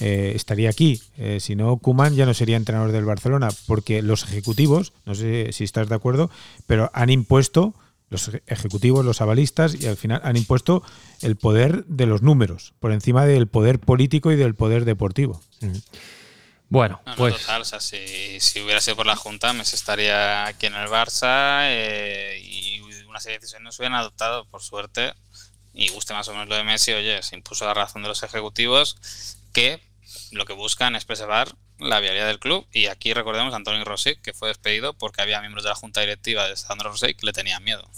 [0.00, 1.00] eh, estaría aquí.
[1.16, 5.52] Eh, si no, Kuman ya no sería entrenador del Barcelona, porque los ejecutivos, no sé
[5.52, 6.30] si estás de acuerdo,
[6.66, 7.74] pero han impuesto
[8.08, 10.82] los eje- ejecutivos, los avalistas, y al final han impuesto
[11.22, 15.40] el poder de los números, por encima del poder político y del poder deportivo.
[16.68, 19.76] Bueno, No, no, pues total, o sea, si, si hubiera sido por la Junta, Messi
[19.76, 24.46] estaría aquí en el Barça eh, y una serie de decisiones no se hubieran adoptado,
[24.46, 25.14] por suerte,
[25.72, 28.22] y guste más o menos lo de Messi, oye, se impuso la razón de los
[28.22, 28.96] ejecutivos
[29.52, 29.80] que
[30.32, 34.16] lo que buscan es preservar la viabilidad del club y aquí recordemos a Antonio Rossi
[34.16, 37.32] que fue despedido porque había miembros de la junta directiva de Sandro Rossi que le
[37.32, 37.88] tenían miedo.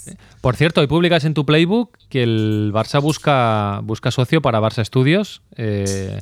[0.41, 4.85] Por cierto, hoy publicas en tu playbook que el Barça busca, busca socio para Barça
[4.85, 5.43] Studios.
[5.57, 6.21] eh,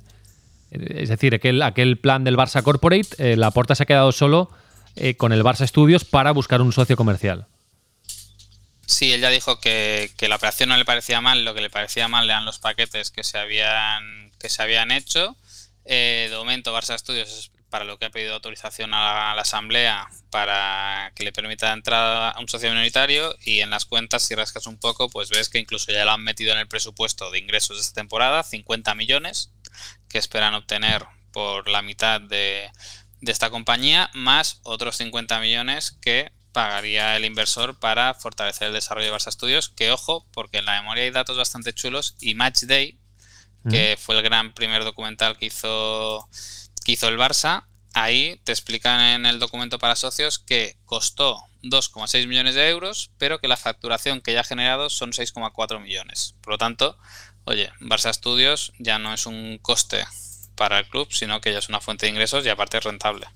[0.71, 4.51] es decir, aquel, aquel plan del Barça Corporate, eh, la porta se ha quedado solo
[4.97, 7.47] eh, con el Barça Studios para buscar un socio comercial.
[8.87, 11.71] Sí, él ya dijo que, que la operación no le parecía mal, lo que le
[11.71, 15.37] parecía mal eran los paquetes que se habían, que se habían hecho.
[15.87, 19.43] Eh, de momento, Barça Studios para lo que ha pedido autorización a la, a la
[19.43, 24.35] Asamblea para que le permita entrar a un socio minoritario y en las cuentas, si
[24.35, 27.39] rascas un poco, pues ves que incluso ya lo han metido en el presupuesto de
[27.39, 29.53] ingresos de esta temporada, 50 millones
[30.09, 32.71] que esperan obtener por la mitad de,
[33.21, 39.09] de esta compañía, más otros 50 millones que pagaría el inversor para fortalecer el desarrollo
[39.09, 42.63] de Barça Studios, que ojo, porque en la memoria hay datos bastante chulos y Match
[42.63, 42.99] Day,
[43.71, 46.29] que fue el gran primer documental que hizo,
[46.85, 52.27] que hizo el Barça, ahí te explican en el documento para socios que costó 2,6
[52.27, 56.35] millones de euros, pero que la facturación que ya ha generado son 6,4 millones.
[56.43, 56.99] Por lo tanto,
[57.45, 60.05] oye, Barça Studios ya no es un coste
[60.57, 63.27] para el club, sino que ya es una fuente de ingresos y aparte es rentable.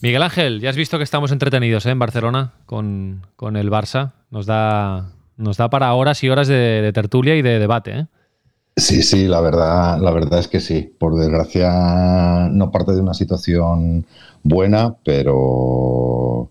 [0.00, 1.90] Miguel Ángel, ya has visto que estamos entretenidos ¿eh?
[1.90, 4.12] en Barcelona con, con el Barça.
[4.30, 7.98] Nos da, nos da para horas y horas de, de tertulia y de debate.
[7.98, 8.06] ¿eh?
[8.78, 10.92] Sí, sí, la verdad, la verdad es que sí.
[10.98, 14.04] Por desgracia, no parte de una situación
[14.42, 16.50] buena, pero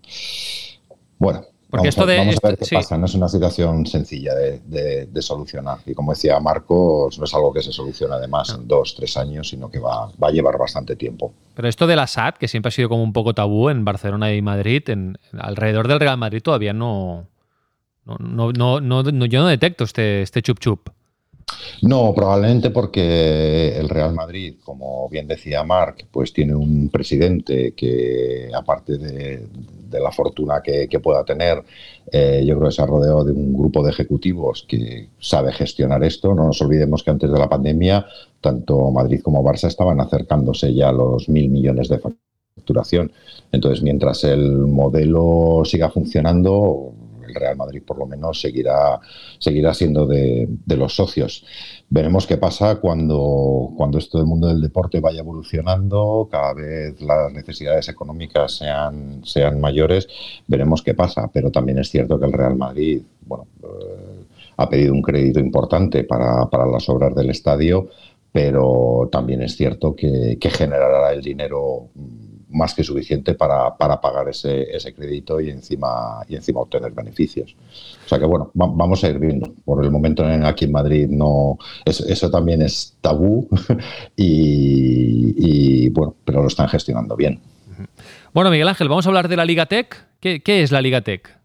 [1.19, 1.41] bueno.
[1.69, 2.75] Porque vamos esto a, de vamos a ver esto- qué sí.
[2.75, 2.97] pasa.
[2.97, 5.79] No es una situación sencilla de, de- de solucionar.
[5.85, 9.49] Y como decía Marcos, no es algo que se soluciona además en dos, tres años,
[9.49, 11.31] sino que va, va a llevar bastante tiempo.
[11.53, 14.33] Pero esto de la SAT, que siempre ha sido como un poco tabú en Barcelona
[14.33, 17.27] y Madrid, en, alrededor del Real Madrid todavía no.
[18.05, 20.89] no, no, no, no- no- yo no detecto este, este chup chup.
[21.81, 28.49] No, probablemente porque el Real Madrid, como bien decía Marc, pues tiene un presidente que,
[28.53, 29.47] aparte de,
[29.91, 31.63] la fortuna que, que pueda tener,
[32.11, 36.03] eh, yo creo que se ha rodeado de un grupo de ejecutivos que sabe gestionar
[36.03, 36.33] esto.
[36.33, 38.05] No nos olvidemos que antes de la pandemia,
[38.41, 43.11] tanto Madrid como Barça estaban acercándose ya a los mil millones de facturación.
[43.51, 46.93] Entonces, mientras el modelo siga funcionando,
[47.35, 48.99] Real Madrid por lo menos seguirá,
[49.39, 51.45] seguirá siendo de, los socios.
[51.89, 57.31] Veremos qué pasa cuando, cuando esto del mundo del deporte vaya evolucionando, cada vez las
[57.31, 60.07] necesidades económicas sean, sean mayores,
[60.47, 61.29] veremos qué pasa.
[61.31, 64.25] Pero también es cierto que el Real Madrid, bueno, eh,
[64.57, 67.89] ha pedido un crédito importante para, para las obras del estadio,
[68.35, 71.87] pero también es cierto que, generará el dinero
[72.55, 77.55] más que suficiente para, pagar ese, ese, crédito y encima, y encima obtener beneficios.
[78.05, 79.53] O sea que bueno, vamos a ir viendo.
[79.65, 83.47] Por el momento en, aquí en Madrid no eso, también es tabú
[84.15, 87.39] y, bueno, pero lo están gestionando bien.
[88.33, 90.07] Bueno, Miguel Ángel, vamos a hablar de la Liga Tech.
[90.19, 91.39] ¿Qué, qué es la Liga Tech?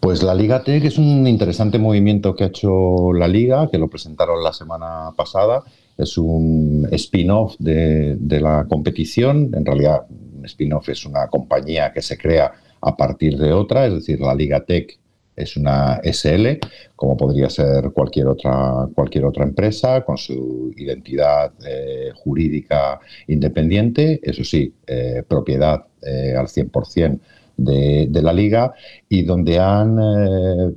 [0.00, 3.88] Pues la Liga Tech es un interesante movimiento que ha hecho la Liga, que lo
[3.88, 5.62] presentaron la semana pasada.
[6.00, 9.50] Es un spin-off de, la competición.
[9.54, 13.94] En realidad, un spin-off es una compañía que se crea a partir de otra, es
[13.94, 14.98] decir, la Liga Tech
[15.36, 16.58] es una SL,
[16.96, 24.44] como podría ser cualquier otra, cualquier otra empresa, con su identidad eh, jurídica independiente, eso
[24.44, 27.20] sí, eh, propiedad eh, al 100%
[27.60, 28.72] de, la liga
[29.08, 30.72] y donde han eh,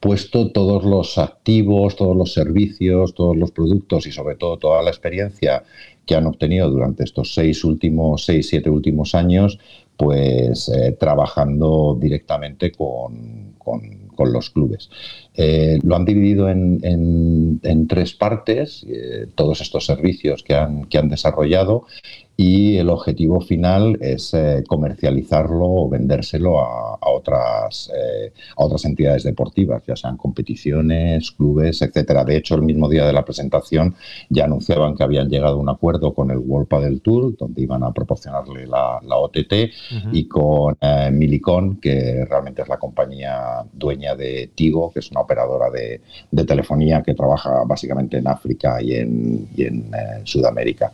[0.00, 4.90] puesto todos los activos, todos los servicios, todos los productos y sobre todo toda la
[4.90, 5.64] experiencia
[6.04, 9.58] que han obtenido durante estos seis últimos, seis, siete últimos años,
[9.96, 13.54] pues eh, trabajando directamente con,
[14.18, 14.88] los clubes.
[15.34, 18.86] Eh, lo han dividido en, tres partes,
[19.34, 21.84] todos estos servicios que han, que han desarrollado,
[22.36, 29.22] y el objetivo final es eh, comercializarlo o vendérselo a, otras, eh, a otras entidades
[29.22, 32.24] deportivas, ya sean competiciones, clubes, etcétera.
[32.24, 33.94] De hecho, el mismo día de la presentación
[34.28, 37.82] ya anunciaban que habían llegado a un acuerdo con el World del Tour, donde iban
[37.82, 39.70] a proporcionarle la, OTT,
[40.12, 45.20] y con eh, Milicon, que realmente es la compañía dueña de Tigo, que es una
[45.20, 46.00] operadora de,
[46.44, 49.90] telefonía que trabaja básicamente en África y en, y en
[50.24, 50.92] Sudamérica,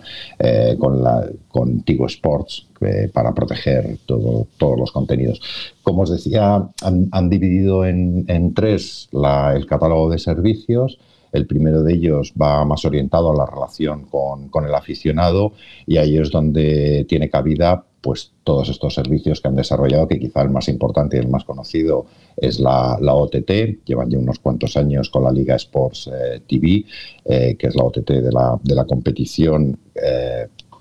[0.78, 5.40] con la con Tigo Sports eh, para proteger todo, todos los contenidos.
[5.82, 10.98] Como os decía, han, dividido en, tres el catálogo de servicios.
[11.32, 15.52] El primero de ellos va más orientado a la relación con, el aficionado
[15.86, 20.42] y ahí es donde tiene cabida pues todos estos servicios que han desarrollado, que quizá
[20.42, 23.84] el más importante y el más conocido es la, OTT.
[23.84, 26.84] Llevan ya unos cuantos años con la Liga Sports eh, TV,
[27.24, 29.78] eh, que es la OTT la, de la competición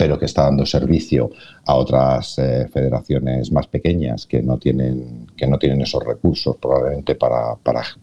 [0.02, 1.30] pero que está dando servicio
[1.64, 7.14] a otras eh, federaciones más pequeñas que no tienen, que no tienen esos recursos probablemente
[7.14, 7.56] para,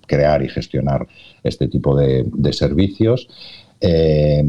[0.06, 1.08] crear y gestionar
[1.42, 3.28] este tipo de, servicios.
[3.80, 4.44] Eh,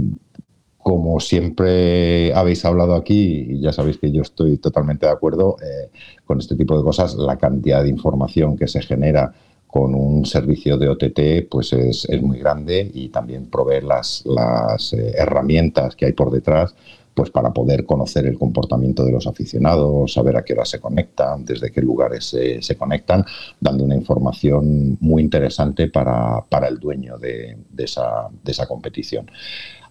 [0.77, 5.89] como siempre habéis hablado aquí, y ya sabéis que yo estoy totalmente de acuerdo eh,
[6.25, 9.33] con este tipo de cosas, la cantidad de información que se genera
[9.65, 15.95] con un servicio de OTT pues es, muy grande y también provee las, las herramientas
[15.95, 16.75] que hay por detrás
[17.13, 21.43] pues para poder conocer el comportamiento de los aficionados, saber a qué hora se conectan,
[21.45, 23.26] desde qué lugares se, conectan,
[23.60, 29.30] dando una información muy interesante para, el dueño de, esa, de esa competición.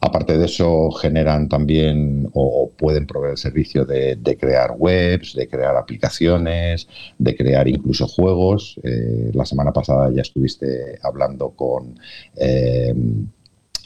[0.00, 5.76] Aparte de eso, generan también o, pueden proveer el servicio de, crear webs, de crear
[5.76, 6.86] aplicaciones,
[7.18, 8.78] de crear incluso juegos.
[8.84, 11.98] Eh, la semana pasada ya estuviste hablando con,
[12.36, 12.94] eh,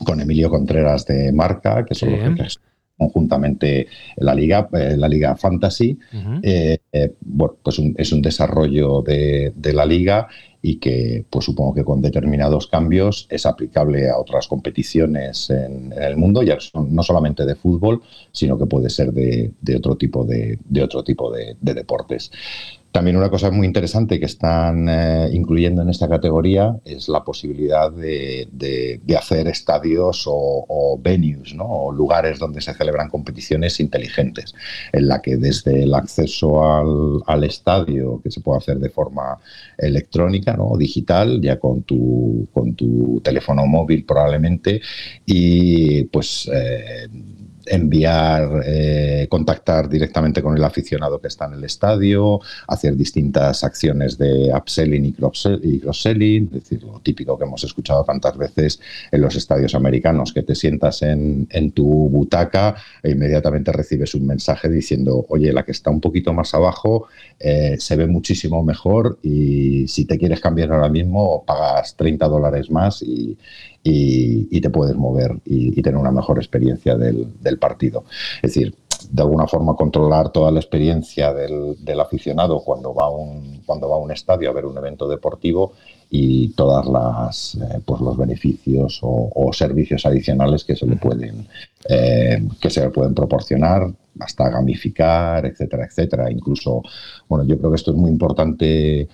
[0.05, 2.43] con Emilio Contreras de Marca, que son los que
[2.97, 5.99] conjuntamente la liga, eh, la liga Fantasy.
[6.43, 10.29] Eh, eh, bueno, pues es un desarrollo de, la liga
[10.61, 16.17] y que pues supongo que con determinados cambios es aplicable a otras competiciones en, el
[16.17, 21.03] mundo, ya no solamente de fútbol, sino que puede ser de, otro tipo de, otro
[21.03, 22.31] tipo de deportes.
[22.93, 27.91] También una cosa muy interesante que están eh, incluyendo en esta categoría es la posibilidad
[27.91, 31.65] de, hacer estadios o, venues, ¿no?
[31.65, 34.55] o lugares donde se celebran competiciones inteligentes,
[34.93, 39.39] en la que desde el acceso al, estadio, que se puede hacer de forma
[39.79, 44.83] electrónica o digital, ya con tu, con tu teléfono móvil probablemente,
[45.25, 47.09] y pues eh,
[47.73, 54.19] enviar, eh, contactar directamente con el aficionado que está en el estadio, hacer distintas acciones
[54.19, 58.79] de upselling y cross-selling, es decir, lo típico que hemos escuchado tantas veces
[59.11, 64.69] en los estadios americanos, que te sientas en, tu butaca e inmediatamente recibes un mensaje
[64.69, 67.07] diciendo, oye, la que está un poquito más abajo
[67.39, 72.71] eh, se ve muchísimo mejor y si te quieres cambiar ahora mismo pagas 30 dólares
[72.71, 73.39] más y,
[73.83, 78.05] y, te puedes mover y, tener una mejor experiencia del, partido.
[78.37, 78.75] Es decir,
[79.11, 83.89] de alguna forma controlar toda la experiencia del, del, aficionado cuando va, a un, cuando
[83.89, 85.73] va a un estadio a ver un evento deportivo
[86.15, 91.49] y todas las eh, pues los beneficios o, servicios adicionales que se le pueden
[91.89, 96.83] eh, que se le pueden proporcionar hasta gamificar etcétera etcétera incluso
[97.29, 99.09] bueno yo creo que esto es muy importante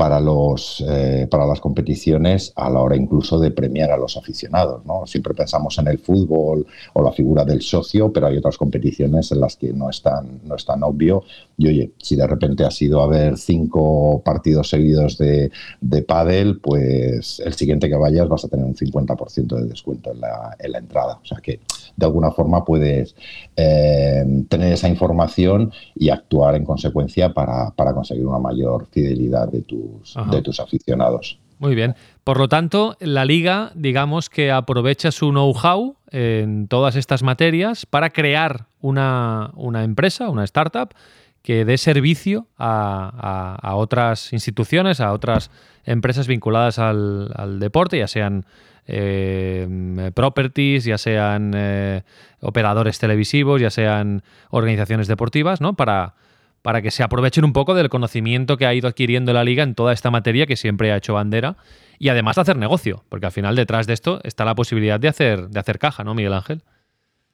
[0.00, 4.82] para, los, eh, para las competiciones a la hora incluso de premiar a los aficionados.
[4.86, 5.06] ¿no?
[5.06, 9.40] Siempre pensamos en el fútbol o la figura del socio, pero hay otras competiciones en
[9.40, 11.24] las que no es tan, no es tan obvio.
[11.58, 15.50] Y oye, si de repente has ido a ver cinco partidos seguidos de,
[15.82, 20.22] de pádel, pues el siguiente que vayas vas a tener un 50% de descuento en
[20.22, 21.20] la, en la entrada.
[21.22, 21.60] O sea que
[21.96, 23.14] de alguna forma puedes
[23.56, 29.62] eh, tener esa información y actuar en consecuencia para, para conseguir una mayor fidelidad de
[29.62, 31.38] tu de tus aficionados.
[31.60, 31.94] Muy bien.
[32.24, 38.10] Por lo tanto, la liga, digamos que aprovecha su know-how en todas estas materias para
[38.10, 39.52] crear una,
[39.84, 40.94] empresa, una startup,
[41.42, 45.50] que dé servicio a, otras instituciones, a otras
[45.84, 48.44] empresas vinculadas al, deporte, ya sean
[48.86, 52.02] eh, properties, ya sean eh,
[52.40, 55.74] operadores televisivos, ya sean organizaciones deportivas, ¿no?
[55.74, 56.14] Para,
[56.62, 59.74] para que se aprovechen un poco del conocimiento que ha ido adquiriendo la liga en
[59.74, 61.56] toda esta materia que siempre ha hecho bandera
[61.98, 65.08] y además de hacer negocio, porque al final detrás de esto está la posibilidad de
[65.08, 66.62] hacer, de hacer caja, ¿no, Miguel Ángel?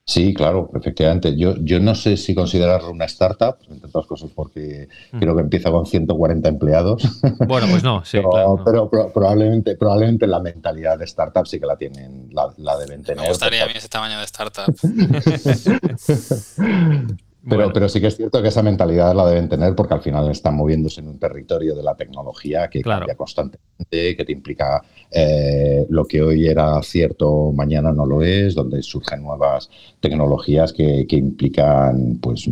[0.09, 1.37] Sí, claro, efectivamente.
[1.37, 5.19] Yo, yo no sé si considerarlo una startup, entre otras cosas porque mm.
[5.19, 7.03] creo que empieza con 140 empleados.
[7.47, 8.19] Bueno, pues no, sí,
[8.65, 13.03] pero, pero, probablemente, probablemente la mentalidad de startup sí que la tienen, la, la deben
[13.03, 13.23] tener.
[13.23, 14.73] Me gustaría a mí ese tamaño de startup.
[17.49, 20.29] Pero, pero sí que es cierto que esa mentalidad la deben tener porque al final
[20.31, 25.87] están moviéndose en un territorio de la tecnología que cambia constantemente, que te implica eh,
[25.89, 29.71] lo que hoy era cierto, mañana no lo es, donde surgen nuevas
[30.01, 32.49] tecnologías que, implican pues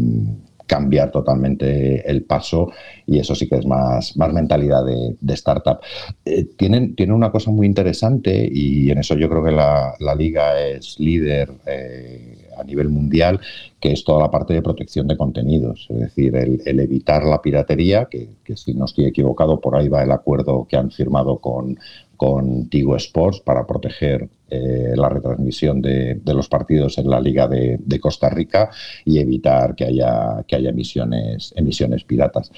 [0.66, 2.70] cambiar totalmente el paso
[3.06, 5.80] y eso sí que es más, más mentalidad de, startup.
[6.24, 10.60] Eh, tienen, tienen una cosa muy interesante y en eso yo creo que la, liga
[10.60, 13.40] es líder eh, a nivel mundial,
[13.80, 18.06] que es toda la parte de protección de contenidos, es decir, el, evitar la piratería,
[18.06, 21.78] que, si no estoy equivocado, por ahí va el acuerdo que han firmado con,
[22.16, 28.00] con Tigo Sports para proteger eh, la retransmisión de, los partidos en la Liga de,
[28.00, 28.70] Costa Rica
[29.04, 32.52] y evitar que haya, que haya emisiones, emisiones piratas.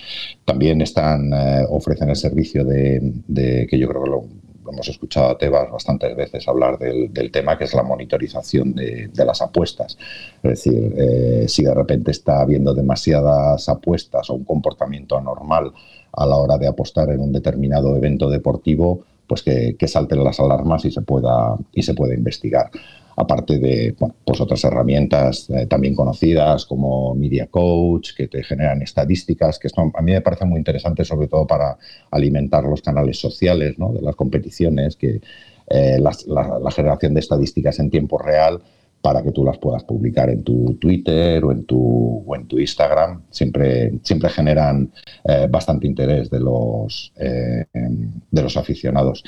[0.44, 4.24] También están, eh, ofrecen el servicio de, que yo creo que lo,
[4.72, 9.42] hemos escuchado a Tebas bastantes veces hablar del, tema, que es la monitorización de, las
[9.42, 9.98] apuestas.
[10.42, 15.72] Es decir, eh, si de repente está habiendo demasiadas apuestas o un comportamiento anormal
[16.12, 20.84] a la hora de apostar en un determinado evento deportivo, pues que, salten las alarmas
[20.84, 22.70] y se pueda, y se pueda investigar
[23.16, 29.58] aparte de pues otras herramientas eh, también conocidas como Media Coach, que te generan estadísticas,
[29.58, 31.78] que a mí me parece muy interesante, sobre todo para
[32.10, 35.20] alimentar los canales sociales de las competiciones, que
[35.68, 38.62] eh, la, generación de estadísticas en tiempo real
[39.00, 42.58] para que tú las puedas publicar en tu Twitter o en tu, o en tu
[42.58, 44.90] Instagram, siempre, siempre generan
[45.24, 49.22] eh, bastante interés de los, de los aficionados.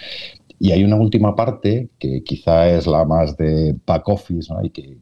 [0.59, 4.99] Y hay una última parte que quizá es la más de back office y que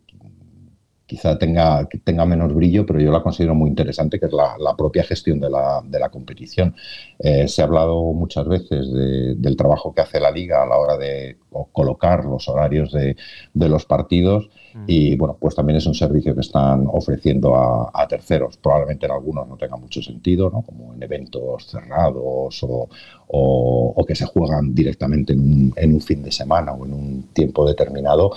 [1.07, 5.05] quizá tenga, tenga menos brillo, pero yo la considero muy interesante, que es la, propia
[5.05, 6.75] gestión de la, de la competición.
[7.19, 10.99] Eh, se ha hablado muchas veces del trabajo que hace la liga a la hora
[10.99, 11.39] de
[11.73, 13.17] colocar los horarios de,
[13.55, 14.49] de los partidos
[14.87, 18.57] y bueno, pues también es un servicio que están ofreciendo a, terceros.
[18.59, 20.63] Probablemente en algunos no tenga mucho sentido, ¿no?
[20.63, 22.89] como en eventos cerrados o,
[23.29, 27.23] o, que se juegan directamente en un, en un, fin de semana o en un
[27.33, 28.33] tiempo determinado.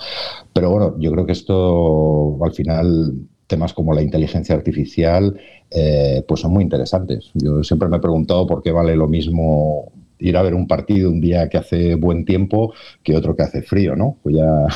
[0.52, 3.14] Pero bueno, yo creo que esto al final
[3.46, 5.38] temas como la inteligencia artificial,
[5.70, 7.30] eh, pues son muy interesantes.
[7.34, 11.10] Yo siempre me he preguntado por qué vale lo mismo ir a ver un partido
[11.10, 14.16] un día que hace buen tiempo que otro que hace frío, ¿no?
[14.22, 14.66] Pues ya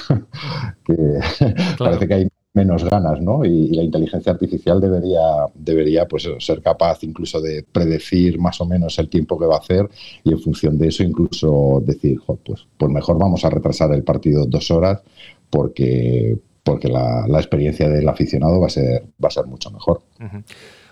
[1.79, 3.45] parece que hay menos ganas, ¿no?
[3.45, 8.99] Y, la inteligencia artificial debería, debería pues ser capaz incluso de predecir más o menos
[8.99, 9.89] el tiempo que va a hacer
[10.23, 14.47] y en función de eso incluso decir, pues, pues mejor vamos a retrasar el partido
[14.47, 15.03] dos horas
[15.51, 20.03] porque, porque la, experiencia del aficionado va a ser, va a ser mucho mejor.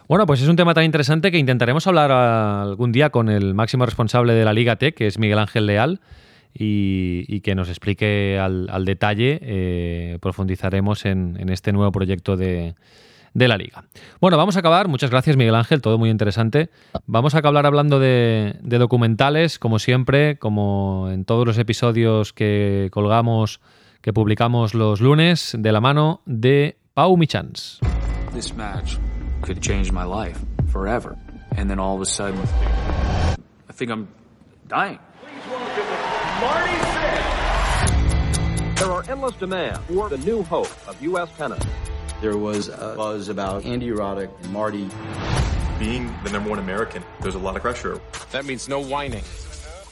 [0.08, 3.86] Bueno, pues es un tema tan interesante que intentaremos hablar algún día con el máximo
[3.86, 6.00] responsable de la Liga T, que es Miguel Ángel Leal,
[6.54, 12.74] y, que nos explique al, detalle, eh, profundizaremos en, este nuevo proyecto de,
[13.34, 13.84] la liga.
[14.20, 14.88] Bueno, vamos a acabar.
[14.88, 16.68] Muchas gracias, Miguel Ángel, todo muy interesante.
[17.06, 23.60] Vamos a acabar hablando de, documentales, como siempre, como en todos los episodios que colgamos,
[24.02, 27.80] que publicamos los lunes, de la mano de Pau Michans.
[28.32, 28.50] this
[29.42, 31.18] could change my life forever.
[31.56, 34.08] And then all of a sudden, I think I'm
[34.68, 34.98] dying.
[36.40, 36.70] Marty
[38.76, 41.28] There are endless demands for the new hope of U.S.
[41.36, 41.62] tennis.
[42.20, 44.88] There was a buzz about Andy Roddick and Marty.
[45.78, 48.00] Being the number one American, there's a lot of pressure.
[48.30, 49.24] That means no whining.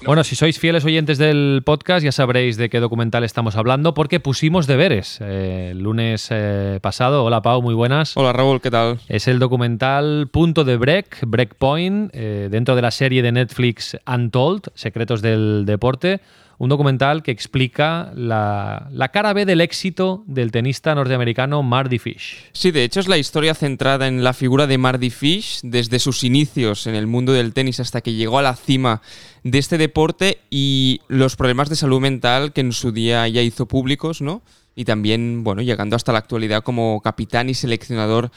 [0.06, 4.18] Bueno, si sois fieles oyentes del podcast ya sabréis de qué documental estamos hablando porque
[4.18, 7.22] pusimos deberes eh, el lunes eh, pasado.
[7.22, 8.16] Hola Pau, muy buenas.
[8.16, 8.98] Hola Raúl, ¿qué tal?
[9.08, 14.70] Es el documental Punto de Break, Breakpoint, eh, dentro de la serie de Netflix Untold,
[14.74, 16.20] Secretos del Deporte
[16.60, 22.50] un documental que explica la, cara B del éxito del tenista norteamericano Marty Fish.
[22.52, 26.22] Sí, de hecho es la historia centrada en la figura de Marty Fish desde sus
[26.22, 29.00] inicios en el mundo del tenis hasta que llegó a la cima
[29.42, 33.64] de este deporte y los problemas de salud mental que en su día ya hizo
[33.64, 34.42] públicos, ¿no?
[34.76, 38.30] Y también, bueno, llegando hasta la actualidad como capitán y seleccionador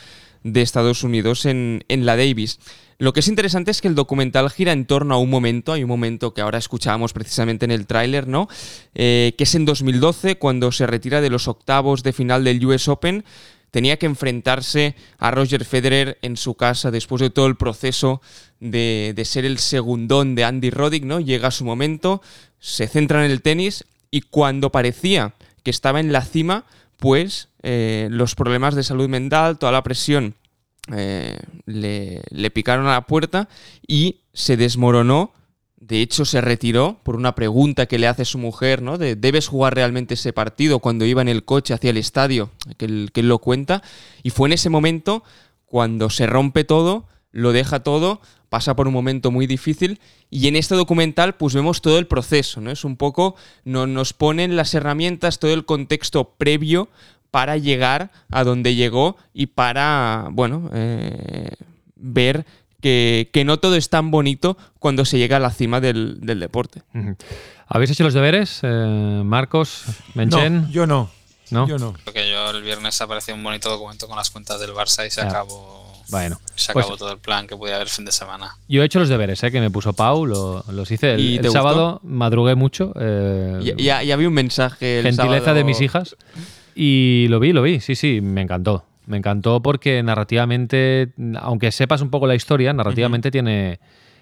[0.43, 2.59] de Estados Unidos en, en la Davis.
[3.03, 5.83] Lo que es interesante es que el documental gira en torno a un momento, hay
[5.83, 8.47] un momento que ahora escuchábamos precisamente en el tráiler, ¿no?
[8.93, 12.87] Eh, que es en 2012, cuando se retira de los octavos de final del US
[12.87, 13.25] Open,
[13.71, 18.21] tenía que enfrentarse a Roger Federer en su casa después de todo el proceso
[18.59, 21.19] de, ser el segundón de Andy Roddick, ¿no?
[21.19, 22.21] Llega su momento,
[22.59, 25.33] se centra en el tenis y cuando parecía
[25.63, 26.65] que estaba en la cima,
[27.03, 30.35] pues los problemas de salud mental, toda la presión
[30.89, 33.49] eh, le, picaron a la puerta
[33.85, 35.33] y se desmoronó.
[35.75, 38.97] De hecho, se retiró por una pregunta que le hace su mujer, ¿no?
[38.97, 40.79] De ¿debes jugar realmente ese partido?
[40.79, 43.83] Cuando iba en el coche hacia el estadio, que él, que él lo cuenta.
[44.23, 45.25] Y fue en ese momento
[45.65, 48.21] cuando se rompe todo, lo deja todo,
[48.53, 49.99] pasa por un momento muy difícil
[50.29, 52.69] y en este documental pues vemos todo el proceso, ¿no?
[52.69, 53.35] Es un poco,
[53.65, 56.87] no, nos ponen las herramientas, todo el contexto previo
[57.31, 61.49] para llegar a donde llegó y para, bueno, eh,
[61.95, 62.45] ver
[62.79, 66.83] que, no todo es tan bonito cuando se llega a la cima del, deporte.
[67.67, 70.61] ¿Habéis hecho los deberes, eh, Marcos, Menchen?
[70.61, 71.09] No, yo no.
[71.49, 71.67] ¿No?
[71.67, 71.95] Yo no.
[72.05, 75.21] Porque yo el viernes apareció un bonito documento con las cuentas del Barça y se
[75.21, 75.92] acabó.
[76.13, 78.55] Bueno, se pues acabó todo el plan que podía haber fin de semana.
[78.69, 79.49] Yo he hecho los deberes, ¿eh?
[79.49, 82.93] que me puso Pau, los hice el, sábado, madrugué mucho.
[82.99, 85.01] Eh, ya, ya, vi un mensaje.
[85.01, 86.15] gentileza de mis hijas.
[86.75, 88.85] Y lo vi, lo vi, sí, sí, me encantó.
[89.07, 93.79] Me encantó porque narrativamente, aunque sepas un poco la historia, narrativamente tiene...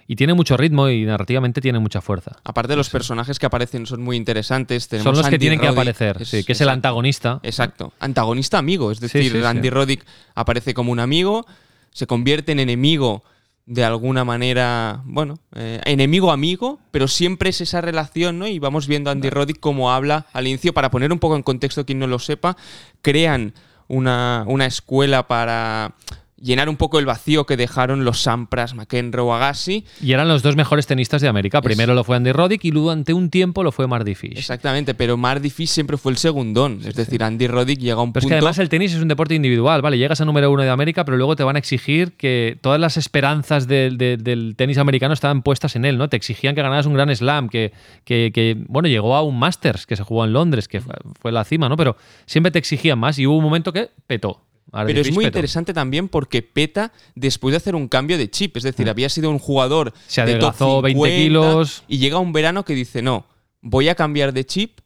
[0.08, 2.38] Y tiene mucho ritmo y narrativamente tiene mucha fuerza.
[2.44, 4.90] Aparte, los personajes que aparecen son muy interesantes.
[5.02, 7.40] son los que tienen que aparecer, sí, que es el antagonista.
[7.44, 7.94] Exacto.
[8.00, 8.92] Antagonista amigo.
[8.92, 11.46] Es decir, Andy Roddick aparece como un amigo,
[11.92, 13.24] se convierte en enemigo
[13.66, 18.48] de alguna manera, bueno, eh, enemigo amigo, pero siempre es esa relación, ¿no?
[18.48, 21.44] Y vamos viendo a Andy Roddick cómo habla al inicio, para poner un poco en
[21.44, 22.58] contexto quien no lo sepa,
[23.02, 23.54] crean
[23.88, 25.96] una, una escuela para
[26.42, 29.86] llenar un poco el vacío que dejaron los Sampras, McEnroe, Agassi.
[30.02, 31.62] Y eran los dos mejores tenistas de América.
[31.62, 34.38] Primero lo fue Andy Roddick y durante un tiempo lo fue Mardy Fish.
[34.38, 36.82] Exactamente, pero Mardy Fish siempre fue el segundón.
[36.86, 38.36] es decir, Andy Roddick llega a un pero punto...
[38.36, 39.98] es que además el tenis es un deporte individual, ¿vale?
[39.98, 42.98] Llegas a número uno de América, pero luego te van a exigir que todas las
[42.98, 46.10] esperanzas del tenis americano estaban puestas en él, ¿no?
[46.10, 47.72] Te exigían que ganaras un gran slam, que,
[48.06, 51.44] que, bueno, llegó a un Masters que se jugó en Londres, que fue, fue la
[51.44, 51.78] cima, ¿no?
[51.78, 54.42] Pero siempre te exigían más y hubo un momento que petó.
[54.72, 58.58] Pero es muy interesante también porque peta después de hacer un cambio de chip.
[58.58, 58.90] Es decir, mm.
[58.90, 61.84] había sido un jugador Se de top 20 kilos.
[61.88, 63.26] Y llega un verano que dice: No,
[63.62, 64.80] voy a cambiar de chip,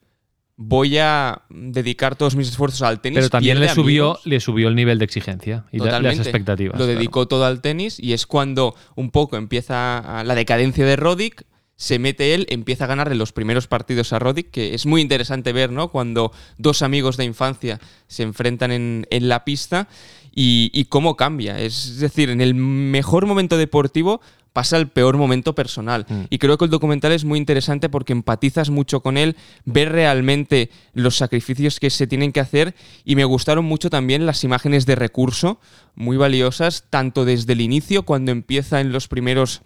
[0.56, 3.18] voy a dedicar todos mis esfuerzos al tenis.
[3.18, 6.80] Pero también le subió, le subió el nivel de exigencia y las expectativas.
[6.80, 11.46] Lo dedicó todo al tenis y es cuando un poco empieza la decadencia de Roddick
[11.78, 15.52] se mete él, empieza a ganarle los primeros partidos a Roddick, que es muy interesante
[15.54, 15.90] ver, ¿no?
[15.90, 19.88] Cuando dos amigos de infancia se enfrentan en, la pista
[20.34, 21.60] y, cómo cambia.
[21.60, 24.22] Es decir, en el mejor momento deportivo
[24.54, 26.06] pasa el peor momento personal.
[26.08, 26.22] Mm.
[26.30, 30.70] Y creo que el documental es muy interesante porque empatizas mucho con él, ves realmente
[30.94, 32.74] los sacrificios que se tienen que hacer
[33.04, 35.60] y me gustaron mucho también las imágenes de recurso,
[35.94, 39.62] muy valiosas, tanto desde el inicio, cuando empieza en los primeros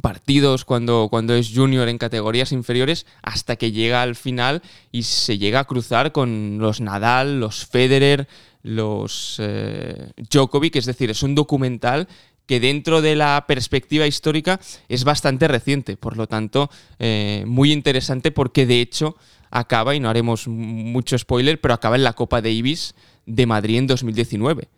[0.00, 5.38] partidos cuando, cuando es junior en categorías inferiores hasta que llega al final y se
[5.38, 8.26] llega a cruzar con los Nadal, los Federer,
[8.62, 12.08] los eh, Djokovic, es decir, es un documental
[12.46, 18.30] que dentro de la perspectiva histórica es bastante reciente, por lo tanto, eh, muy interesante
[18.30, 19.16] porque de hecho
[19.50, 22.94] acaba, y no haremos mucho spoiler, pero acaba en la Copa Davis
[23.26, 24.68] de Madrid en 2019,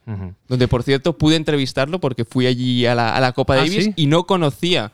[0.49, 4.27] donde por cierto pude entrevistarlo porque fui allí a la, Copa ¿Ah, Davis y no
[4.27, 4.93] conocía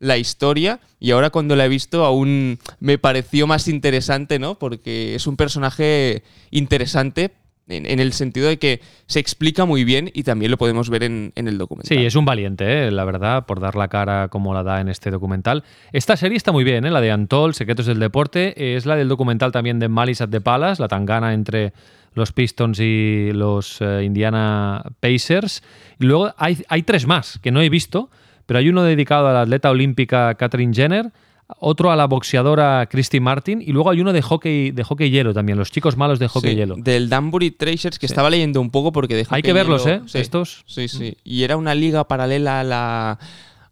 [0.00, 4.58] la historia y ahora cuando la he visto aún me pareció más interesante, ¿no?
[4.58, 7.32] Porque es un personaje interesante
[7.68, 11.02] en, en el sentido de que se explica muy bien y también lo podemos ver
[11.02, 11.96] en, en el documental.
[11.96, 12.90] Sí, es un valiente, ¿eh?
[12.90, 15.64] la verdad, por dar la cara como la da en este documental.
[15.92, 16.90] Esta serie está muy bien, ¿eh?
[16.90, 20.40] la de Antol, Secretos del Deporte, es la del documental también de Malice at the
[20.40, 21.72] Palace, la tangana entre
[22.14, 25.62] los Pistons y los eh, Indiana Pacers.
[26.00, 28.10] Y luego hay, hay tres más que no he visto,
[28.46, 31.12] pero hay uno dedicado a la atleta olímpica Catherine Jenner,
[31.60, 35.32] otro a la boxeadora Christy Martin y luego hay uno de hockey de hockey hielo
[35.32, 36.74] también, los chicos malos de hockey Sí, hielo.
[36.76, 38.12] Del Danbury Tracers, que Sí.
[38.12, 40.08] estaba leyendo un poco porque de Hay que verlos, hielo- ¿eh?
[40.08, 40.64] Sí, Estos.
[40.66, 41.16] Sí, sí.
[41.24, 43.18] Y era una liga paralela a la,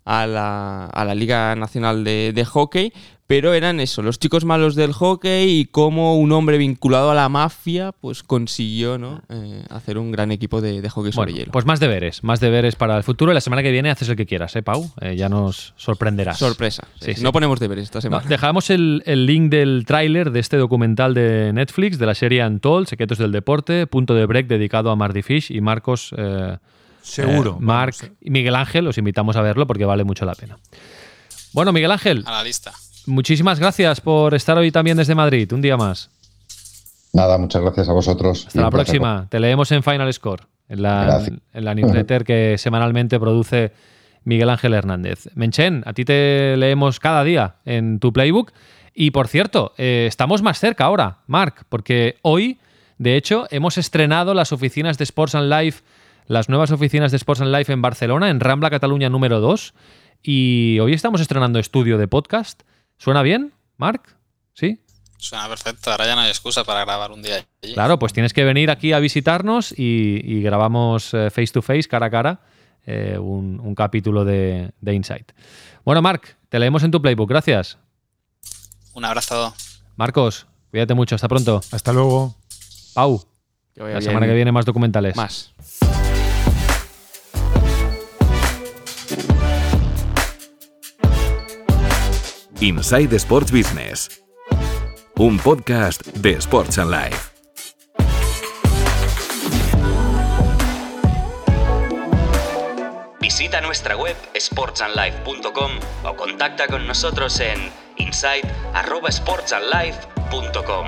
[0.06, 2.92] a la, a la Liga Nacional de, de Hockey,
[3.26, 7.28] pero eran eso, los chicos malos del hockey y cómo un hombre vinculado a la
[7.28, 9.20] mafia pues consiguió ¿no?
[9.28, 11.50] Eh, hacer un gran equipo de, de hockey sobre Bueno, hielo.
[11.50, 13.32] pues más deberes, más deberes para el futuro.
[13.32, 14.88] La semana que viene haces el que quieras, ¿eh, Pau?
[15.00, 16.38] Eh, ya nos sorprenderás.
[16.38, 16.86] Sorpresa.
[17.00, 17.24] Sí, sí.
[17.24, 18.24] No ponemos deberes esta No, semana.
[18.28, 22.86] dejamos el, el link del tráiler de este documental de Netflix, de la serie Untold,
[22.86, 26.14] Secretos del Deporte, punto de break dedicado a Marty Fish y Marcos.
[26.16, 26.58] eh,
[27.06, 27.52] Seguro.
[27.52, 30.58] eh, Marc y Miguel Ángel, os invitamos a verlo porque vale mucho la pena.
[31.52, 32.72] Bueno, Miguel Ángel, A la lista.
[33.06, 36.10] muchísimas gracias por estar hoy también desde Madrid, un día más.
[37.12, 38.46] Nada, muchas gracias a vosotros.
[38.46, 38.84] Hasta la placer.
[38.98, 39.26] próxima.
[39.30, 41.38] Te leemos en Final Score, en la, Gracias.
[41.54, 43.72] en la newsletter que semanalmente produce
[44.24, 45.28] Miguel Ángel Hernández.
[45.34, 48.52] Menchen, a ti te leemos cada día en tu playbook.
[48.92, 52.58] Y por cierto, eh, estamos más cerca ahora, Marc, porque hoy,
[52.98, 55.82] de hecho, hemos estrenado las oficinas de Sports and Life,
[56.26, 59.74] las nuevas oficinas de Sports and Life en Barcelona, en Rambla Cataluña número 2.
[60.22, 62.62] Y hoy estamos estrenando estudio de podcast.
[62.98, 64.16] ¿Suena bien, Marc?
[64.54, 64.80] ¿Sí?
[65.18, 65.90] Suena perfecto.
[65.90, 67.74] Ahora ya no hay excusa para grabar un día allí.
[67.74, 71.84] Claro, pues tienes que venir aquí a visitarnos y, y grabamos eh, face to face,
[71.84, 72.40] cara a cara,
[72.86, 75.32] eh, un, un capítulo de, de Insight.
[75.84, 77.28] Bueno, Marc, te leemos en tu playbook.
[77.28, 77.78] Gracias.
[78.94, 79.54] Un abrazo.
[79.96, 81.14] Marcos, cuídate mucho.
[81.14, 81.60] Hasta pronto.
[81.70, 82.34] Hasta luego.
[82.94, 83.22] Pau,
[83.74, 84.02] la bien.
[84.02, 85.16] semana que viene más documentales.
[85.16, 85.52] Más.
[92.60, 94.22] Inside Sports Business.
[95.18, 97.32] Un podcast de Sports and Life.
[103.20, 105.70] Visita nuestra web sportsandlife.com
[106.04, 110.86] o contacta con nosotros en insight@sportsandlife.com.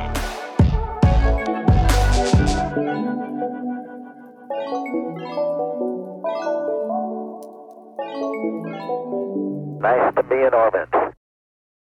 [9.82, 11.17] Nice to be in orbit.